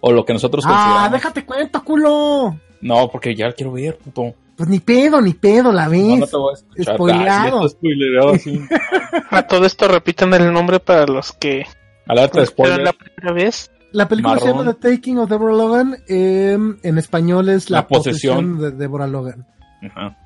[0.02, 1.12] o lo que nosotros ah, consideramos.
[1.12, 2.56] déjate cuento, culo.
[2.80, 4.34] No, porque ya quiero ver, puto.
[4.56, 6.02] Pues ni pedo, ni pedo, la ves.
[6.02, 6.94] No, no te voy a escuchar.
[6.96, 7.64] Spoileado.
[7.64, 8.60] Ah, sí, sí.
[9.30, 11.64] A todo esto repitan el nombre para los que
[12.06, 12.82] Alerta de spoiler.
[12.82, 13.70] la primera vez.
[13.92, 15.96] La película se llama The Taking of Deborah Logan.
[16.08, 18.56] eh, en español es La, La posesión.
[18.56, 19.46] posesión de Deborah Logan.
[19.82, 20.18] Ajá.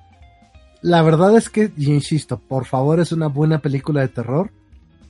[0.83, 4.53] La verdad es que, y insisto, por favor, es una buena película de terror.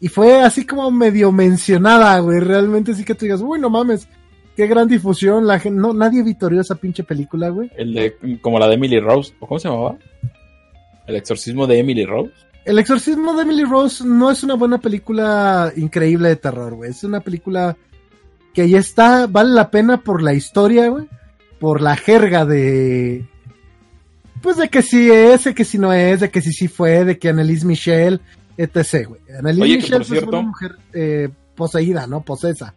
[0.01, 2.41] Y fue así como medio mencionada, güey.
[2.41, 4.09] Realmente sí que tú digas, uy, no mames,
[4.57, 5.47] qué gran difusión.
[5.47, 7.71] La gente, no, nadie vitorió esa pinche película, güey.
[7.77, 9.35] El de, como la de Emily Rose.
[9.39, 9.97] ¿o ¿Cómo se llamaba?
[11.07, 12.33] El exorcismo de Emily Rose.
[12.65, 16.91] El exorcismo de Emily Rose no es una buena película increíble de terror, güey.
[16.91, 17.77] Es una película
[18.53, 21.07] que ya está, vale la pena por la historia, güey.
[21.61, 23.25] Por la jerga de...
[24.43, 27.05] Pues de que sí es, de que sí no es, de que sí sí fue,
[27.05, 28.21] de que Annelise Michelle,
[28.57, 29.21] etc, güey.
[29.39, 32.23] Annelise Oye, que Michelle por pues, cierto- una mujer eh, poseída, ¿no?
[32.23, 32.75] Posesa.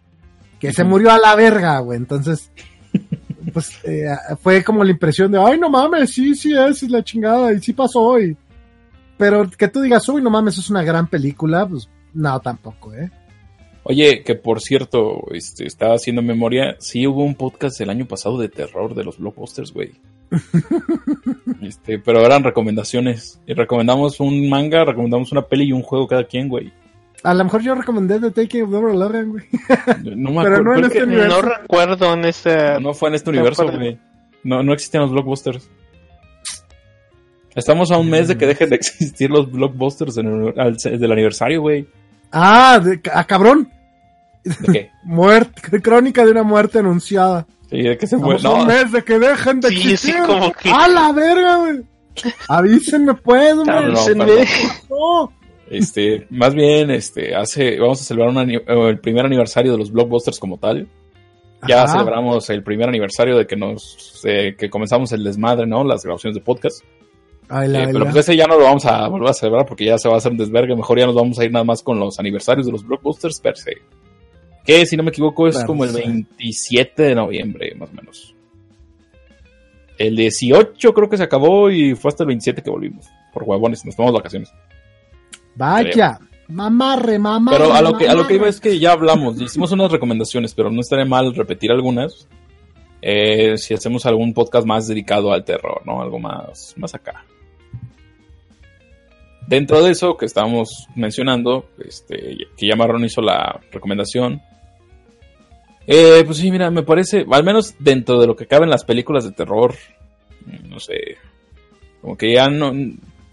[0.59, 1.97] Que se murió a la verga, güey.
[1.97, 2.51] Entonces,
[3.53, 4.07] pues eh,
[4.41, 7.59] fue como la impresión de, ay, no mames, sí, sí es, es la chingada, y
[7.59, 8.35] sí pasó, y...
[9.17, 13.11] Pero que tú digas, uy, no mames, es una gran película, pues no, tampoco, ¿eh?
[13.83, 18.37] Oye, que por cierto, este, estaba haciendo memoria, sí hubo un podcast el año pasado
[18.37, 19.93] de terror de los blockbusters, güey.
[21.63, 23.41] este, pero eran recomendaciones.
[23.47, 26.71] Y recomendamos un manga, recomendamos una peli y un juego cada quien, güey.
[27.23, 29.43] A lo mejor yo recomendé The Taking of Deborah Logan, güey.
[30.15, 30.63] No me Pero acuerdo.
[30.63, 31.41] no en este universo.
[31.41, 32.79] No recuerdo en esa.
[32.79, 33.99] no fue en este universo, güey.
[34.43, 35.69] No, no existían los blockbusters.
[37.55, 41.11] Estamos a un mes de que dejen de existir los blockbusters en el- al- del
[41.11, 41.87] aniversario, güey.
[42.31, 43.69] Ah, de, ah, cabrón.
[44.43, 44.91] ¿De qué?
[45.03, 47.45] Muerte, crónica de una muerte anunciada.
[47.69, 48.35] Sí, de que se fue.
[48.35, 50.23] Estamos a un No, mes de que dejen de Sí, sí, existir.
[50.25, 51.81] como que- ¡A la verga, güey!
[52.47, 53.65] Avísenme, pues, güey.
[53.67, 54.45] no, Avísenme.
[54.89, 55.33] No.
[55.69, 59.91] Este, más bien, este, hace, vamos a celebrar un eh, el primer aniversario de los
[59.91, 60.87] blockbusters como tal.
[61.67, 61.93] Ya Ajá.
[61.93, 65.83] celebramos el primer aniversario de que nos, eh, que comenzamos el desmadre, ¿no?
[65.83, 66.83] Las grabaciones de podcast.
[67.49, 69.97] Ay, Eh, pero pues ese ya no lo vamos a volver a celebrar porque ya
[69.97, 70.75] se va a hacer un desvergue.
[70.75, 73.57] Mejor ya nos vamos a ir nada más con los aniversarios de los blockbusters per
[73.57, 73.73] se.
[74.65, 75.99] Que si no me equivoco es Per como el se.
[76.01, 78.35] 27 de noviembre, más o menos.
[79.97, 83.05] El 18 creo que se acabó y fue hasta el 27 que volvimos.
[83.33, 84.49] Por huevones, nos tomamos vacaciones.
[85.59, 86.19] Vaya.
[86.47, 87.57] Mamarre, mamarre.
[87.57, 90.55] Pero a lo que a lo que iba es que ya hablamos, hicimos unas recomendaciones,
[90.55, 92.27] pero no estaría mal repetir algunas.
[93.01, 96.01] eh, si hacemos algún podcast más dedicado al terror, ¿no?
[96.01, 97.23] Algo más, más acá.
[99.47, 104.41] Dentro de eso que estábamos mencionando, este, que ya Marrón hizo la recomendación.
[105.87, 109.23] eh, pues sí, mira, me parece, al menos dentro de lo que caben las películas
[109.23, 109.73] de terror,
[110.45, 111.17] mm, no sé,
[112.01, 112.73] como que ya no...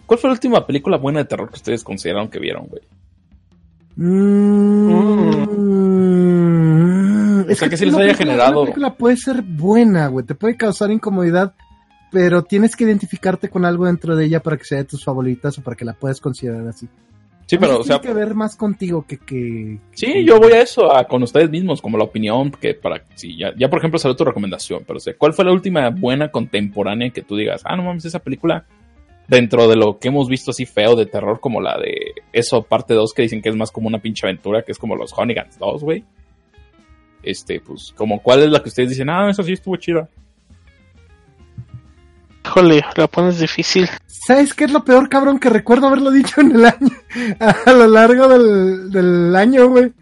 [0.06, 2.82] ¿Cuál fue la última película buena de terror que ustedes consideraron que vieron, güey?
[5.86, 10.24] Mm, O sea, que sí les una haya generado- Una película puede ser buena, güey.
[10.26, 11.54] Te puede causar incomodidad,
[12.12, 15.58] pero tienes que identificarte con algo dentro de ella para que sea de tus favoritas
[15.58, 16.88] o para que la puedas considerar así.
[17.46, 19.18] Sí, pero, o sea, Tiene que ver más contigo que.
[19.18, 23.02] que Sí, yo voy a eso, a, con ustedes mismos, como la opinión, que para,
[23.14, 25.88] sí, ya, ya por ejemplo salió tu recomendación, pero o sea, ¿cuál fue la última
[25.90, 28.64] buena contemporánea que tú digas, ah, no mames, esa película,
[29.28, 32.94] dentro de lo que hemos visto así feo de terror, como la de eso, parte
[32.94, 35.58] 2, que dicen que es más como una pinche aventura, que es como los Honeyguns
[35.58, 36.04] 2, güey?
[37.22, 40.08] Este, pues, como cuál es la que ustedes dicen, ah, esa sí estuvo chida.
[42.44, 43.88] Híjole, la pones difícil.
[44.06, 45.38] ¿Sabes qué es lo peor, cabrón?
[45.40, 46.88] Que recuerdo haberlo dicho en el año,
[47.66, 49.92] a lo largo del, del año, güey.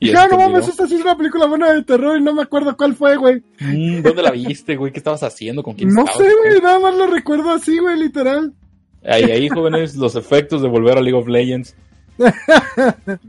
[0.00, 2.16] Y Y no, este no mames, video, esta sí es una película buena de terror
[2.16, 3.42] y no me acuerdo cuál fue, güey.
[3.58, 4.92] "Mm, ¿Dónde la viste, güey?
[4.92, 5.64] ¿Qué estabas haciendo?
[5.64, 6.18] ¿Con quién No estabas?
[6.28, 8.54] sé, güey, nada más lo recuerdo así, güey, literal.
[9.04, 11.74] Ahí, ahí, jóvenes, los efectos de volver a League of Legends.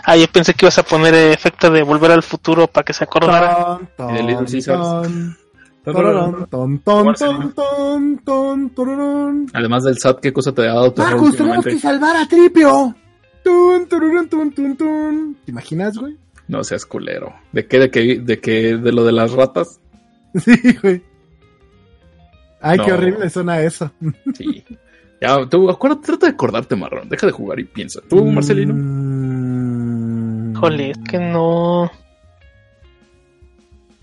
[0.04, 3.04] Ah, yo pensé que ibas a poner efecto de volver al futuro para que se
[3.04, 3.80] acordara.
[9.54, 12.96] Además del SAT, ¿qué cosa te ha dado terror Marcus, tenemos que salvar a Tripio.
[13.44, 15.38] Tun, tun, tun, tun.
[15.46, 16.18] ¿Te imaginas, güey?
[16.48, 17.34] No seas culero.
[17.52, 17.80] ¿De qué?
[17.80, 18.20] ¿De qué?
[18.20, 18.76] ¿De qué?
[18.76, 19.80] ¿De lo de las ratas?
[20.40, 21.02] Sí, güey.
[22.62, 23.92] Ay, qué horrible suena eso.
[24.36, 24.64] Sí.
[25.22, 27.10] Ya, tú, acuérdate, trata de acordarte, marrón.
[27.10, 28.00] Deja de jugar y piensa.
[28.10, 28.74] ¿Tú, Marcelino?
[28.74, 29.20] Mm.
[30.80, 31.92] Es que no.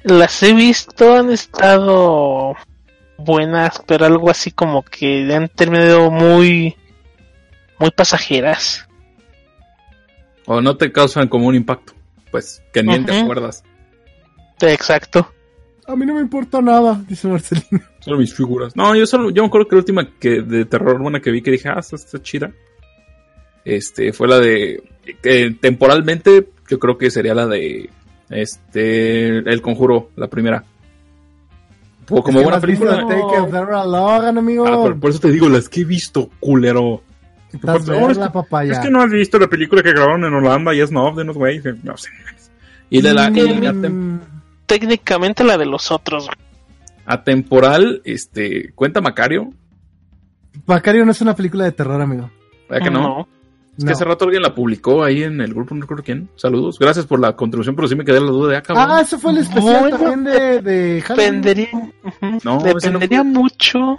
[0.03, 2.55] Las he visto, han estado
[3.19, 6.77] buenas, pero algo así como que han terminado muy.
[7.79, 8.89] muy pasajeras.
[10.47, 11.93] ¿O no te causan como un impacto?
[12.31, 13.23] Pues, que ni te Ujú.
[13.23, 13.65] acuerdas.
[14.61, 15.33] Exacto.
[15.89, 17.81] A mí no me importa nada, dice Marcelino.
[18.01, 18.75] Solo mis figuras.
[18.77, 21.43] No, yo solo, yo me acuerdo que la última que de terror buena que vi
[21.43, 22.51] que dije, ah, esta está chida.
[23.65, 24.83] Este, fue la de,
[25.23, 27.91] que temporalmente, yo creo que sería la de,
[28.31, 30.65] este, El Conjuro, la primera.
[32.09, 33.03] Como, como buena película.
[33.03, 34.67] Logan, amigo.
[34.67, 37.03] Ah, por eso te digo, las que he visto, culero.
[37.53, 38.73] Estás No, es verla, que- papaya.
[38.73, 41.23] Es que no has visto la película que grabaron en Holanda y es no de
[41.23, 41.65] unos güeyes.
[41.83, 42.11] No sé.
[42.91, 44.21] Y de la, Mm,
[44.67, 46.29] Técnicamente la de los otros.
[47.05, 49.51] atemporal, este, cuenta Macario.
[50.67, 52.31] Macario no es una película de terror, amigo.
[52.69, 53.29] ¿Verdad que no?
[53.79, 53.87] Es No.
[53.89, 56.29] que hace rato alguien la publicó ahí en el grupo, no recuerdo quién.
[56.35, 56.79] Saludos.
[56.81, 58.75] Gracias por la contribución, pero sí me quedé la duda de acá.
[58.77, 61.43] Ah, eso fue el especial Bueno, también de, de Halloween.
[61.43, 61.69] Dependería,
[62.43, 63.99] No, dependería mucho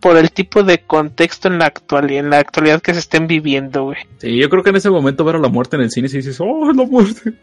[0.00, 3.84] por el tipo de contexto en la actualidad, en la actualidad que se estén viviendo,
[3.84, 3.98] güey.
[4.18, 6.16] Sí, yo creo que en ese momento ver a la muerte en el cine y
[6.16, 7.34] dices, oh, es la muerte.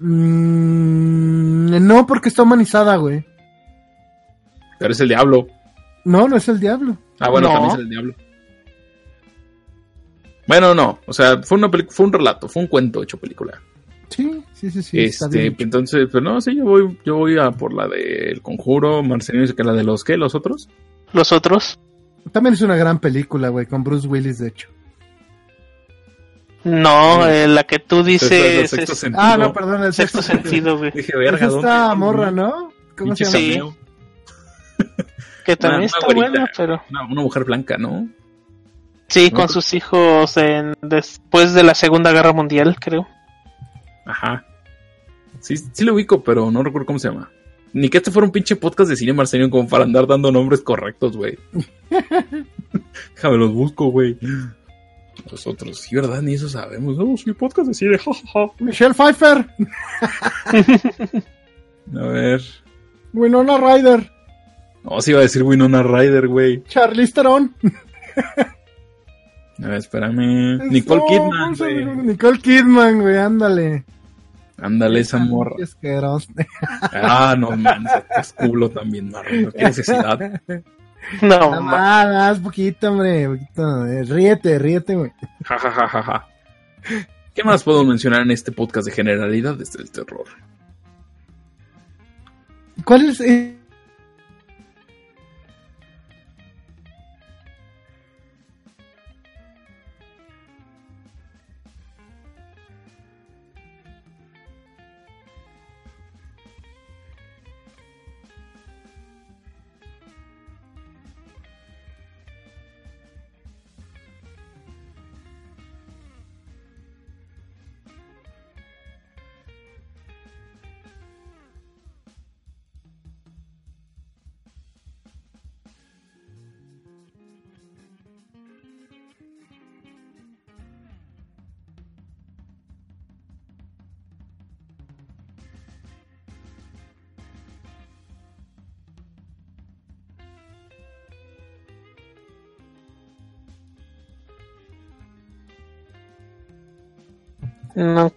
[0.00, 3.24] Mm, no, porque está humanizada, güey.
[4.78, 5.46] Pero es el diablo.
[6.04, 6.98] No, no es el diablo.
[7.20, 7.54] Ah, bueno, No.
[7.54, 8.14] también es el diablo.
[10.48, 13.60] Bueno, no, o sea, fue una fue un relato, fue un cuento hecho película.
[14.08, 15.00] Sí, sí, sí, sí.
[15.00, 15.56] está este, bien.
[15.58, 19.54] entonces, pero no, sí, yo voy, yo voy a por la del conjuro, Marcelino dice
[19.54, 20.68] que la de los qué, los otros.
[21.12, 21.78] Los otros,
[22.32, 24.68] También es una gran película, güey, con Bruce Willis, de hecho.
[26.64, 29.22] No, eh, la que tú dices sexto es sentido.
[29.22, 30.90] Ah, no, perdón, el sexto sentido, güey.
[30.92, 31.96] Dije, Es verga, esta ¿dónde?
[31.96, 32.72] morra, ¿no?
[32.96, 33.36] ¿Cómo se llama?
[33.38, 33.60] Sí.
[35.44, 36.30] Que también Una- está una güerita.
[36.30, 38.08] buena, pero Una, una mujer blanca, ¿no?
[39.08, 43.08] sí, No, con sus hijos en después de la Segunda Guerra Mundial, creo.
[44.06, 44.44] Ajá.
[45.40, 47.28] Sí, sí lo ubico, pero no recuerdo cómo se llama.
[47.72, 50.60] Ni que este fuera un pinche podcast de cine Marcelino como para andar dando nombres
[50.60, 51.36] correctos, güey.
[53.16, 54.16] Déjame los busco, güey.
[55.30, 56.22] Nosotros, sí, ¿verdad?
[56.22, 56.96] Ni eso sabemos.
[56.96, 58.52] No, sí, podcast de cine, jajaja.
[58.60, 59.46] Michelle Pfeiffer,
[61.94, 62.40] A ver.
[63.12, 64.10] Winona Ryder,
[64.84, 66.62] No, sí iba a decir Winona Ryder, güey.
[66.64, 67.54] Charlize Theron.
[69.62, 70.58] A ver, espérame.
[70.70, 71.96] Nicole No, Kidman, ¿cómo se güey.
[72.06, 73.84] Nicole Kidman, güey, ándale.
[74.58, 75.56] Ándale, esa morra.
[76.92, 77.84] Ah, no, man.
[78.18, 79.52] Es culo también, marrón.
[79.52, 80.40] Qué necesidad.
[81.22, 83.86] No, más, poquito, hombre, poquito.
[83.86, 85.12] eh, Ríete, ríete, güey.
[85.44, 86.28] Ja, ja, ja, ja, ja.
[87.34, 90.24] ¿Qué más puedo mencionar en este podcast de generalidades del terror?
[92.84, 93.20] ¿Cuál es?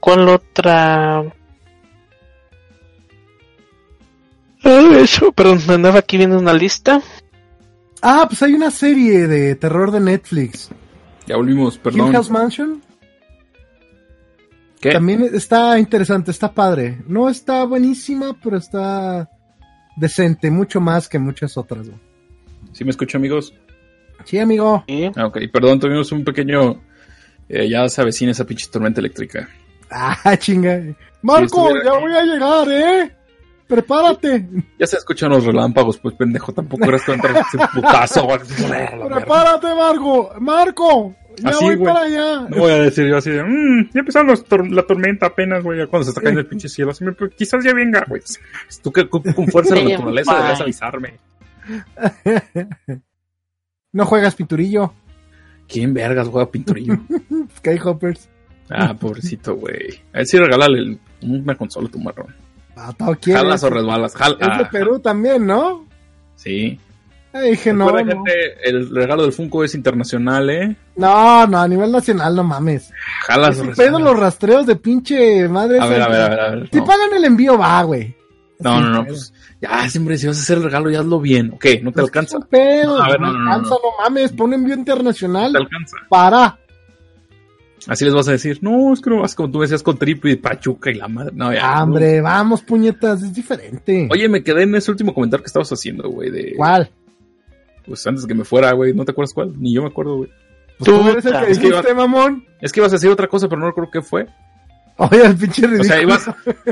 [0.05, 1.19] ¿Cuál otra?
[4.63, 7.01] Ah, eso, perdón, andaba aquí viendo una lista.
[8.03, 10.69] Ah, pues hay una serie de terror de Netflix.
[11.25, 12.11] Ya volvimos, Hill perdón.
[12.11, 12.83] House Mansion.
[14.79, 14.91] ¿Qué?
[14.91, 16.99] También está interesante, está padre.
[17.07, 19.27] No está buenísima, pero está
[19.97, 21.87] decente, mucho más que muchas otras.
[21.87, 21.99] güey.
[22.73, 23.55] ¿Sí me escucho, amigos?
[24.25, 24.83] Sí, amigo.
[24.87, 25.09] Sí.
[25.15, 26.79] Ah, ok, perdón, tuvimos un pequeño...
[27.49, 29.49] eh, ya se avecina esa pinche tormenta eléctrica.
[29.91, 30.81] Ah, chinga.
[31.21, 32.01] Marco, ya aquí.
[32.01, 33.11] voy a llegar, ¿eh?
[33.67, 34.47] Prepárate.
[34.77, 38.27] Ya se escuchan los relámpagos, pues pendejo, tampoco eras tú entrar ese putazo.
[39.09, 40.31] Prepárate, Marco.
[40.39, 42.41] Marco, ya Así, voy para allá.
[42.49, 45.63] No voy a decir yo así de, mmm, ya empezaron los tor- la tormenta apenas,
[45.63, 46.91] güey, ya cuando se está cayendo el pinche cielo.
[46.91, 48.21] Así, me- pues, quizás ya venga, güey.
[48.83, 51.13] Tú que con con fuerza de la naturaleza deberías avisarme.
[53.91, 54.93] No juegas pinturillo.
[55.69, 56.97] ¿Quién vergas juega pinturillo?
[57.57, 58.29] Skyhoppers.
[58.69, 60.01] Ah, pobrecito, güey.
[60.13, 62.35] A ver si regálale una consola a tu marrón.
[62.75, 62.93] Ah.
[63.25, 64.15] Jalas o resbalas.
[64.15, 65.85] Jal Es de ah, Perú también, ¿no?
[66.35, 66.79] Sí.
[67.33, 67.97] Eh, dije, no, no.
[67.97, 68.31] gente,
[68.63, 70.75] el regalo del Funko es internacional, ¿eh?
[70.95, 72.91] No, no, a nivel nacional, no mames.
[73.27, 75.79] Jalas Es o pedo los rastreos de pinche madre.
[75.79, 76.69] A ver, a ver, a ver, a ver.
[76.71, 78.15] Si No, pagan el envío, va, güey.
[78.59, 81.51] no, no, no, pues ya, siempre si vas a hacer el regalo, ya hazlo bien.
[81.53, 82.39] Ok, no te Es alcanza.
[82.39, 85.51] pedo, No, a ver, no, no, alcanza, no, mames, pon envío internacional.
[85.51, 85.97] No te alcanza.
[86.09, 86.57] Para.
[87.87, 90.31] Así les vas a decir, no, es que no vas como tú decías con Triple
[90.31, 91.31] y Pachuca y la madre.
[91.35, 91.77] No, ya.
[91.77, 94.07] Ah, Hombre, vamos, puñetas, es diferente.
[94.11, 96.53] Oye, me quedé en ese último comentario que estabas haciendo, güey, de...
[96.57, 96.89] ¿Cuál?
[97.85, 99.53] Pues antes de que me fuera, güey, ¿no te acuerdas cuál?
[99.59, 100.29] Ni yo me acuerdo, güey.
[100.79, 102.45] Pues tú eres el que Es que dijiste, mamón.
[102.59, 104.27] Es que ibas a decir otra cosa, pero no recuerdo qué fue.
[104.97, 105.81] Oye, el pinche ridículo.
[105.81, 106.29] O sea, ibas,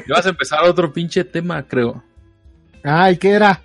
[0.07, 2.03] ibas a empezar otro pinche tema, creo.
[2.83, 3.61] Ay, ¿qué era?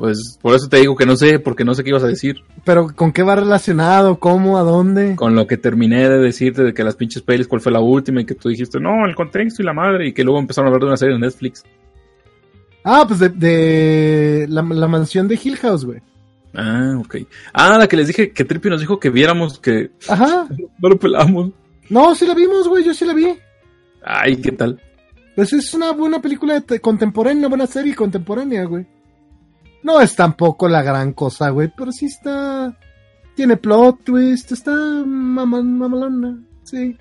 [0.00, 2.36] Pues por eso te digo que no sé, porque no sé qué ibas a decir.
[2.64, 4.18] ¿Pero con qué va relacionado?
[4.18, 4.56] ¿Cómo?
[4.56, 5.14] ¿A dónde?
[5.14, 8.22] Con lo que terminé de decirte de que las pinches pelis, cuál fue la última
[8.22, 10.68] y que tú dijiste, no, el contexto y la madre, y que luego empezaron a
[10.68, 11.64] hablar de una serie de Netflix.
[12.82, 16.00] Ah, pues de, de la, la mansión de Hill House, güey.
[16.54, 17.16] Ah, ok.
[17.52, 20.48] Ah, la que les dije que Trippy nos dijo que viéramos que Ajá.
[20.78, 21.50] no lo pelamos.
[21.90, 23.36] No, sí la vimos, güey, yo sí la vi.
[24.02, 24.80] Ay, ¿qué tal?
[25.36, 28.86] Pues es una buena película contemporánea, una buena serie contemporánea, güey.
[29.82, 32.76] No es tampoco la gran cosa, güey, pero sí está...
[33.34, 36.96] Tiene plot twist, está mama- mamalona, sí.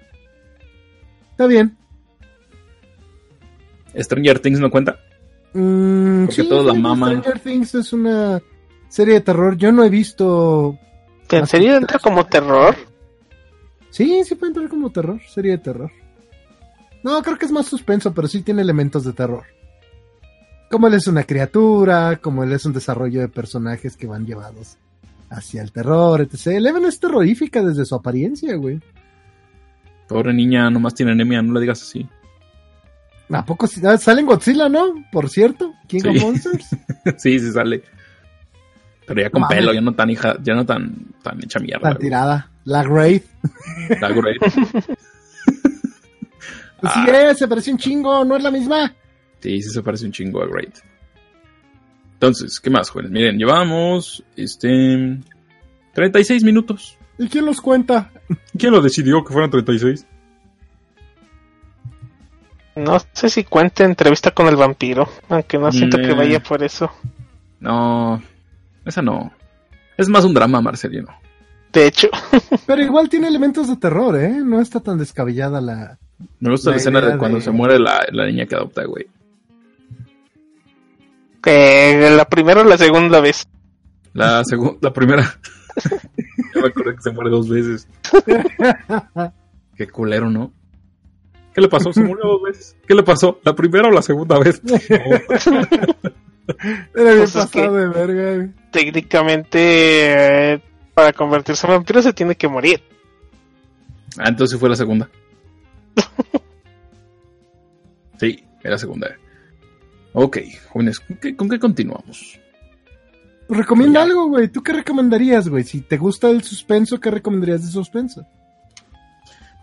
[1.32, 1.76] Está bien.
[3.98, 4.98] Stranger Things no cuenta.
[5.54, 7.20] Mm, Porque todos la sí, maman.
[7.20, 8.42] Stranger Things es una
[8.88, 9.58] serie de terror.
[9.58, 10.78] Yo no he visto...
[11.32, 12.76] ¿En serio entra como terror?
[13.90, 15.92] Sí, sí puede entrar como terror, serie de terror.
[17.04, 19.44] No, creo que es más suspenso, pero sí tiene elementos de terror.
[20.70, 24.78] Como él es una criatura, como él es un desarrollo de personajes que van llevados
[25.30, 26.48] hacia el terror, etc.
[26.48, 28.80] Eleven es terrorífica desde su apariencia, güey.
[30.08, 32.08] Pobre niña, nomás tiene anemia, no le digas así.
[33.32, 33.68] ¿A poco?
[33.86, 35.06] Ah, sale en Godzilla, no?
[35.12, 36.22] Por cierto, King of.
[36.22, 36.68] Monsters.
[37.18, 37.84] sí, sí sale.
[39.06, 41.90] Pero ya con pelo, ya no tan hija, ya no tan, tan hecha mierda.
[41.90, 42.00] Güey.
[42.00, 42.50] tirada.
[42.66, 43.26] La Wraith.
[44.00, 44.38] La great.
[44.40, 44.54] Pues
[46.82, 47.04] Ah.
[47.06, 48.94] sí, eh, se parece un chingo, no es la misma.
[49.40, 50.78] Sí, sí se parece un chingo a Great.
[52.14, 53.12] Entonces, ¿qué más, jóvenes?
[53.12, 55.18] Miren, llevamos este
[55.94, 56.98] 36 minutos.
[57.18, 58.12] ¿Y quién los cuenta?
[58.58, 60.06] ¿Quién lo decidió que fueran 36?
[62.76, 66.90] No sé si cuenta entrevista con el vampiro, aunque no siento que vaya por eso.
[67.60, 68.22] No,
[68.86, 69.34] esa no.
[69.98, 71.10] Es más un drama, Marcelino.
[71.74, 72.08] De hecho,
[72.66, 74.30] Pero igual tiene elementos de terror, ¿eh?
[74.44, 75.98] No está tan descabellada la...
[76.40, 78.86] Me gusta la, La escena de cuando de- se muere la, la niña que adopta,
[78.86, 79.08] güey.
[81.42, 83.48] Que la primera o la segunda vez.
[84.14, 85.40] La segunda, la primera.
[86.56, 87.88] ya me acordé que se muere dos veces.
[89.76, 90.52] Qué culero, ¿no?
[91.54, 91.92] ¿Qué le pasó?
[91.94, 92.76] Se murió dos veces.
[92.88, 93.40] ¿Qué le pasó?
[93.44, 94.62] ¿La primera o la segunda vez?
[94.68, 98.50] Era bien Pues es pasado de verga.
[98.72, 100.62] Técnicamente, eh,
[100.94, 102.82] para convertirse en vampiro se tiene que morir.
[104.18, 105.10] Ah, entonces fue la segunda.
[108.20, 109.16] Sí, era segunda.
[110.14, 110.38] Ok,
[110.70, 112.40] jóvenes, ¿con qué, con qué continuamos?
[113.48, 114.06] Recomienda Ya.
[114.06, 114.48] algo, güey.
[114.48, 115.64] ¿Tú qué recomendarías, güey?
[115.64, 118.26] Si te gusta el suspenso, ¿qué recomendarías de suspenso?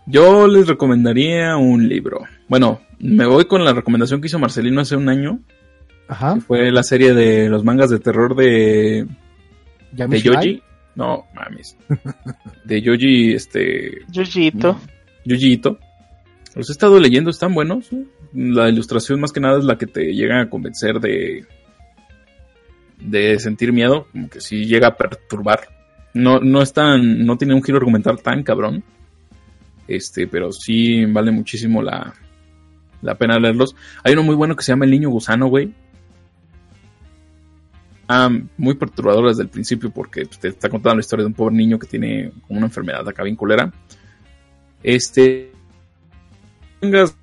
[0.05, 2.21] Yo les recomendaría un libro.
[2.47, 5.39] Bueno, me voy con la recomendación que hizo Marcelino hace un año.
[6.07, 6.35] Ajá.
[6.35, 9.05] que Fue la serie de los mangas de terror de,
[9.93, 10.45] Yami de Shirai.
[10.45, 10.63] Yoji.
[10.95, 11.77] No, mames.
[12.63, 14.01] De Yoji, este.
[14.09, 15.77] Yoji Ito.
[16.55, 17.89] Los he estado leyendo, están buenos.
[18.39, 21.47] La ilustración más que nada es la que te llega a convencer de.
[22.99, 24.05] de sentir miedo.
[24.11, 25.61] Como que sí llega a perturbar.
[26.13, 27.25] No, no es tan.
[27.25, 28.83] no tiene un giro argumental tan cabrón.
[29.87, 32.13] Este, pero sí vale muchísimo la.
[33.01, 33.75] la pena leerlos.
[34.03, 35.73] Hay uno muy bueno que se llama El Niño Gusano, güey.
[38.07, 41.55] Ah, muy perturbador desde el principio porque te está contando la historia de un pobre
[41.55, 43.73] niño que tiene una enfermedad acá bien culera.
[44.83, 45.51] Este.
[46.79, 47.17] Tengas.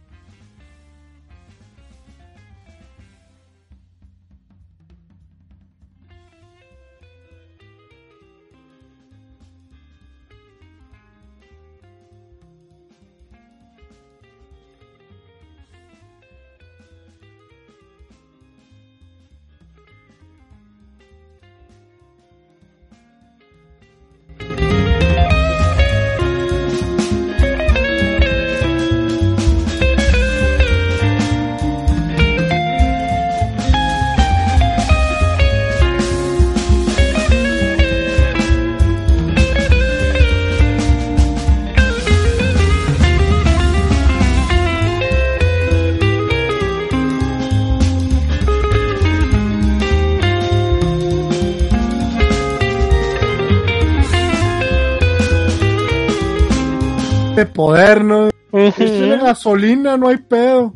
[57.34, 58.30] De poder, ¿no?
[58.50, 60.74] Tiene gasolina, no hay pedo.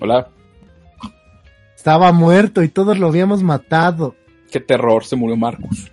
[0.00, 0.28] Hola.
[1.76, 4.14] Estaba muerto y todos lo habíamos matado.
[4.50, 5.90] Qué terror, se murió Marcus.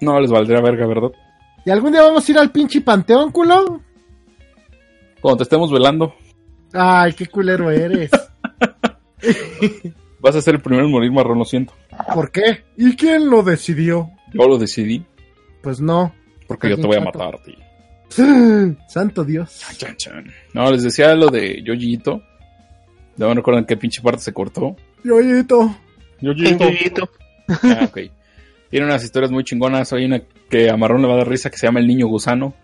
[0.00, 1.10] No les valdría verga, ¿verdad?
[1.64, 3.80] ¿Y algún día vamos a ir al pinche panteón, culo?
[5.20, 6.14] Cuando te estemos velando,
[6.76, 8.10] Ay, qué culero eres.
[10.20, 11.72] vas a ser el primero en morir marrón, lo siento.
[12.12, 12.64] ¿Por qué?
[12.76, 14.10] ¿Y quién lo decidió?
[14.32, 15.06] Yo lo decidí
[15.62, 16.12] Pues no.
[16.46, 17.56] Porque yo te voy a matar a ti.
[18.88, 19.60] Santo Dios.
[19.76, 20.32] Chan, chan.
[20.52, 22.22] No, les decía lo de Yoyito.
[23.16, 24.76] No me recuerdan qué pinche parte se cortó.
[25.02, 25.76] Yoyito.
[26.20, 26.64] Yoyito.
[26.64, 27.10] Yuyito.
[27.48, 27.98] Ah, ok.
[28.70, 29.92] Tiene unas historias muy chingonas.
[29.92, 32.06] Hay una que a Marrón le va a dar risa que se llama El Niño
[32.06, 32.54] Gusano.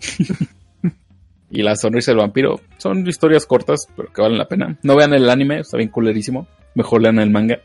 [1.50, 2.60] y La Sonrisa del Vampiro.
[2.78, 4.78] Son historias cortas, pero que valen la pena.
[4.82, 6.46] No vean el anime, está bien culerísimo.
[6.74, 7.58] Mejor lean el manga.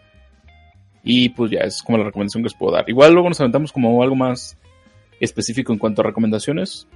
[1.04, 2.90] Y pues ya es como la recomendación que os puedo dar.
[2.90, 4.58] Igual luego nos aventamos como algo más
[5.20, 6.88] específico en cuanto a recomendaciones.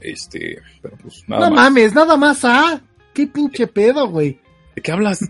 [0.00, 1.64] Este, pero pues nada No más.
[1.64, 2.80] mames, nada más, ah.
[3.12, 4.38] Qué pinche pedo, güey.
[4.76, 5.20] ¿De qué hablas?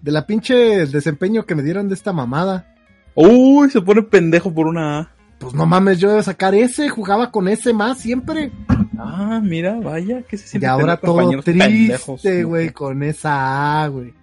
[0.00, 0.54] De la pinche
[0.86, 2.74] desempeño que me dieron de esta mamada.
[3.14, 5.12] Uy, se pone pendejo por una A.
[5.38, 8.52] Pues no mames, yo iba a sacar ese, jugaba con ese más siempre.
[8.96, 13.88] Ah, mira, vaya, que se Y siente ahora tener todo triste, güey, con esa A,
[13.88, 14.14] güey.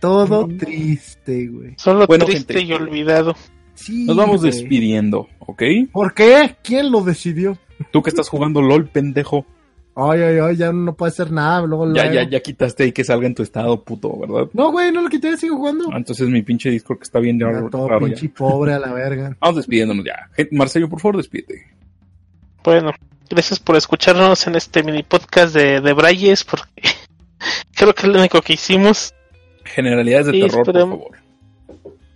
[0.00, 1.74] Todo triste, güey.
[1.78, 2.68] Solo Bueno, triste gente.
[2.68, 3.34] y olvidado.
[3.74, 4.50] Sí, Nos vamos güey.
[4.52, 5.62] despidiendo, ¿ok?
[5.92, 6.56] ¿Por qué?
[6.62, 7.58] ¿Quién lo decidió?
[7.90, 9.44] Tú que estás jugando LOL, pendejo.
[9.96, 12.14] Ay, ay, ay, ya no puede hacer nada, luego Ya, luego.
[12.14, 14.48] ya, ya quitaste ahí que salga en tu estado, puto, ¿verdad?
[14.52, 15.88] No, güey, no lo quité, sigo jugando.
[15.92, 18.14] Ah, Entonces mi pinche Discord que está bien Ya raro, todo raro ya.
[18.14, 19.36] pinche pobre a la verga.
[19.40, 20.28] Vamos despidiéndonos ya.
[20.50, 21.68] Marcelo, por favor, despídete.
[22.64, 22.90] Bueno,
[23.30, 26.82] gracias por escucharnos en este mini podcast de, de Brayes, porque
[27.76, 29.14] creo que es lo único que hicimos.
[29.64, 30.98] Generalidades de terror, esperemos.
[30.98, 31.23] por favor.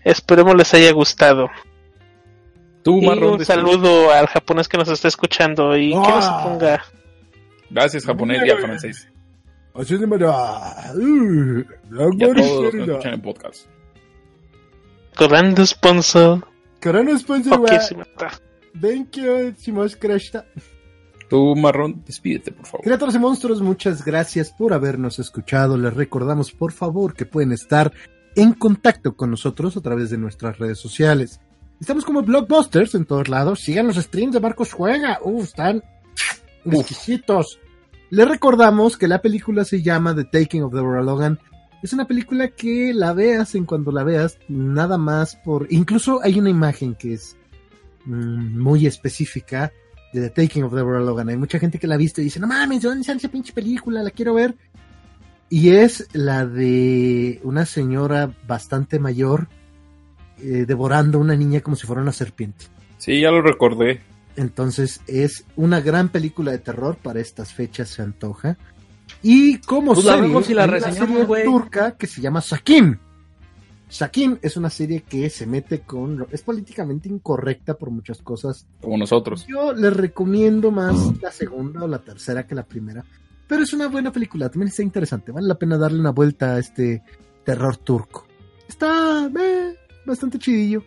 [0.05, 1.49] Esperemos les haya gustado.
[2.83, 6.41] Tú, Y un saludo al japonés que nos está escuchando y que no se Ah.
[6.45, 6.85] ponga.
[7.71, 9.09] Gracias, japonés y a francés.
[9.75, 10.33] Así de manera.
[10.95, 11.61] Uh,
[12.19, 13.67] Y a todos los que nos escuchan en podcast.
[15.19, 16.47] Grande sponsor.
[16.83, 18.31] Corona sponsor, está.
[18.81, 20.47] Thank you, Simos Krashta.
[21.29, 22.85] Tú, Marrón, despídete, por favor.
[22.85, 25.77] Criaturas y monstruos, muchas gracias por habernos escuchado.
[25.77, 27.93] Les recordamos, por favor, que pueden estar
[28.39, 31.41] en contacto con nosotros a través de nuestras redes sociales.
[31.81, 33.59] Estamos como Blockbusters en todos lados.
[33.59, 35.19] Sigan los streams de Marcos Juega.
[35.25, 35.83] Uf, están
[36.65, 37.59] exquisitos.
[38.11, 41.41] Les recordamos que la película se llama The Taking of Deborah Logan.
[41.83, 45.67] Es una película que la veas en cuando la veas, nada más por...
[45.71, 47.37] Incluso hay una imagen que es
[48.05, 49.73] mm, muy específica
[50.13, 51.29] de The Taking of Deborah Logan.
[51.29, 53.29] Hay mucha gente que la ha visto y dice, no mames, ¿de dónde sale esa
[53.29, 54.01] pinche película?
[54.01, 54.55] La quiero ver.
[55.51, 59.49] Y es la de una señora bastante mayor
[60.39, 62.67] eh, devorando a una niña como si fuera una serpiente.
[62.99, 64.01] Sí, ya lo recordé.
[64.37, 68.57] Entonces es una gran película de terror para estas fechas, se antoja.
[69.23, 72.99] Y como Pues serie, la una turca que se llama Sakin.
[73.89, 76.27] Sakin es una serie que se mete con...
[76.31, 79.47] es políticamente incorrecta por muchas cosas Como nosotros.
[79.49, 83.05] yo les recomiendo más la segunda o la tercera que la primera.
[83.49, 85.33] Pero es una buena película, también está interesante.
[85.33, 87.03] Vale la pena darle una vuelta a este
[87.45, 88.27] terror turco.
[88.69, 89.75] Está eh,
[90.05, 90.85] bastante chidillo.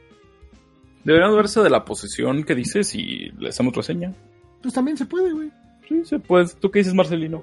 [1.04, 4.14] Deberíamos verse de la posesión que dices y le hacemos reseña.
[4.62, 5.52] Pues también se puede, güey.
[5.90, 6.46] Sí, se puede.
[6.60, 7.42] ¿Tú qué dices, Marcelino?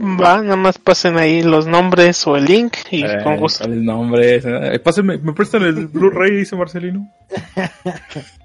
[0.00, 3.64] Va, nada más pasen ahí los nombres o el link y Eh, con gusto.
[3.64, 4.40] ¿cuál es el nombre?
[4.44, 6.36] Eh, pásenme, ¿me prestan el Blu-ray?
[6.36, 7.12] Dice Marcelino.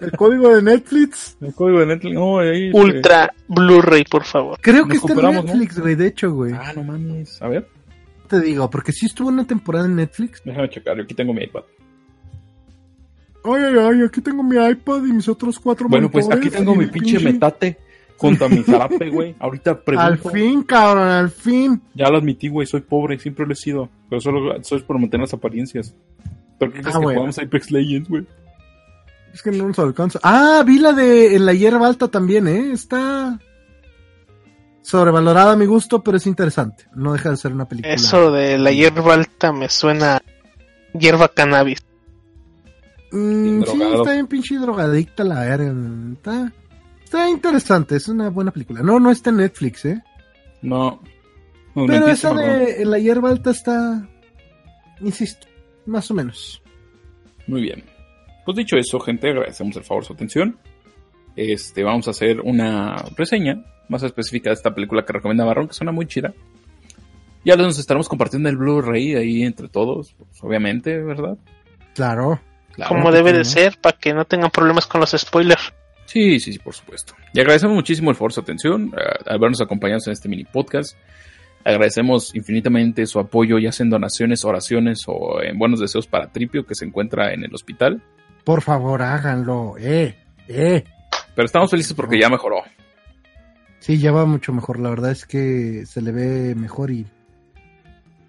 [0.00, 1.36] El código de Netflix.
[1.40, 2.14] El código de Netflix.
[2.14, 4.58] No, ahí, Ultra Blu-ray, por favor.
[4.60, 5.34] Creo Nos que está en.
[5.44, 5.94] Netflix, güey.
[5.94, 6.52] De hecho, güey.
[6.54, 7.40] Ah, no mames.
[7.42, 7.66] A ver,
[8.28, 10.42] Te digo, porque sí estuvo una temporada en Netflix.
[10.44, 10.96] déjame checar.
[10.96, 11.62] Yo aquí tengo mi iPad.
[13.44, 16.74] Ay, ay, ay, aquí tengo mi iPad y mis otros cuatro Bueno, pues aquí tengo
[16.74, 17.78] mi pinche metate
[18.16, 19.36] junto a mi zarape, güey.
[19.38, 20.10] Ahorita pregunto.
[20.10, 21.80] Al fin, cabrón, al fin.
[21.94, 22.66] Ya lo admití, güey.
[22.66, 23.88] Soy pobre, siempre lo he sido.
[24.10, 25.94] Pero solo soy por mantener las apariencias.
[26.58, 27.20] ¿Por qué crees Ah, que bueno.
[27.20, 28.26] jugamos Apex Legends, güey?
[29.36, 30.18] Es que no nos alcanza.
[30.22, 32.72] Ah, vi la de En la hierba alta también, ¿eh?
[32.72, 33.38] Está
[34.80, 36.86] sobrevalorada a mi gusto, pero es interesante.
[36.94, 37.92] No deja de ser una película.
[37.92, 40.22] Eso de la hierba alta me suena a
[40.98, 41.84] hierba cannabis.
[43.12, 45.74] Mm, sí, está bien pinche drogadicta la verga.
[46.14, 46.50] Está,
[47.04, 48.80] está interesante, es una buena película.
[48.80, 50.02] No, no está en Netflix, ¿eh?
[50.62, 51.02] No.
[51.74, 54.08] Pero esa de En la hierba alta está,
[55.02, 55.46] insisto,
[55.84, 56.62] más o menos.
[57.46, 57.95] Muy bien.
[58.46, 60.56] Pues dicho eso, gente, agradecemos el favor su atención.
[61.34, 65.74] Este, vamos a hacer una reseña más específica de esta película que recomienda Barrón, que
[65.74, 66.32] suena muy chida.
[67.44, 71.36] Ya nos estaremos compartiendo el Blu-ray ahí entre todos, pues, obviamente, ¿verdad?
[71.94, 72.40] Claro.
[72.72, 72.94] Claro.
[72.94, 75.72] como debe de ser, para que no tengan problemas con los spoilers.
[76.04, 77.14] Sí, sí, sí, por supuesto.
[77.32, 80.96] Y agradecemos muchísimo el favor su atención, eh, al habernos acompañado en este mini podcast.
[81.64, 86.64] Agradecemos infinitamente su apoyo, ya sea en donaciones, oraciones o en buenos deseos para Tripio,
[86.64, 88.02] que se encuentra en el hospital.
[88.46, 90.14] Por favor, háganlo, eh,
[90.46, 90.84] eh.
[91.34, 92.62] Pero estamos felices porque ya mejoró.
[93.80, 94.78] Sí, ya va mucho mejor.
[94.78, 97.04] La verdad es que se le ve mejor y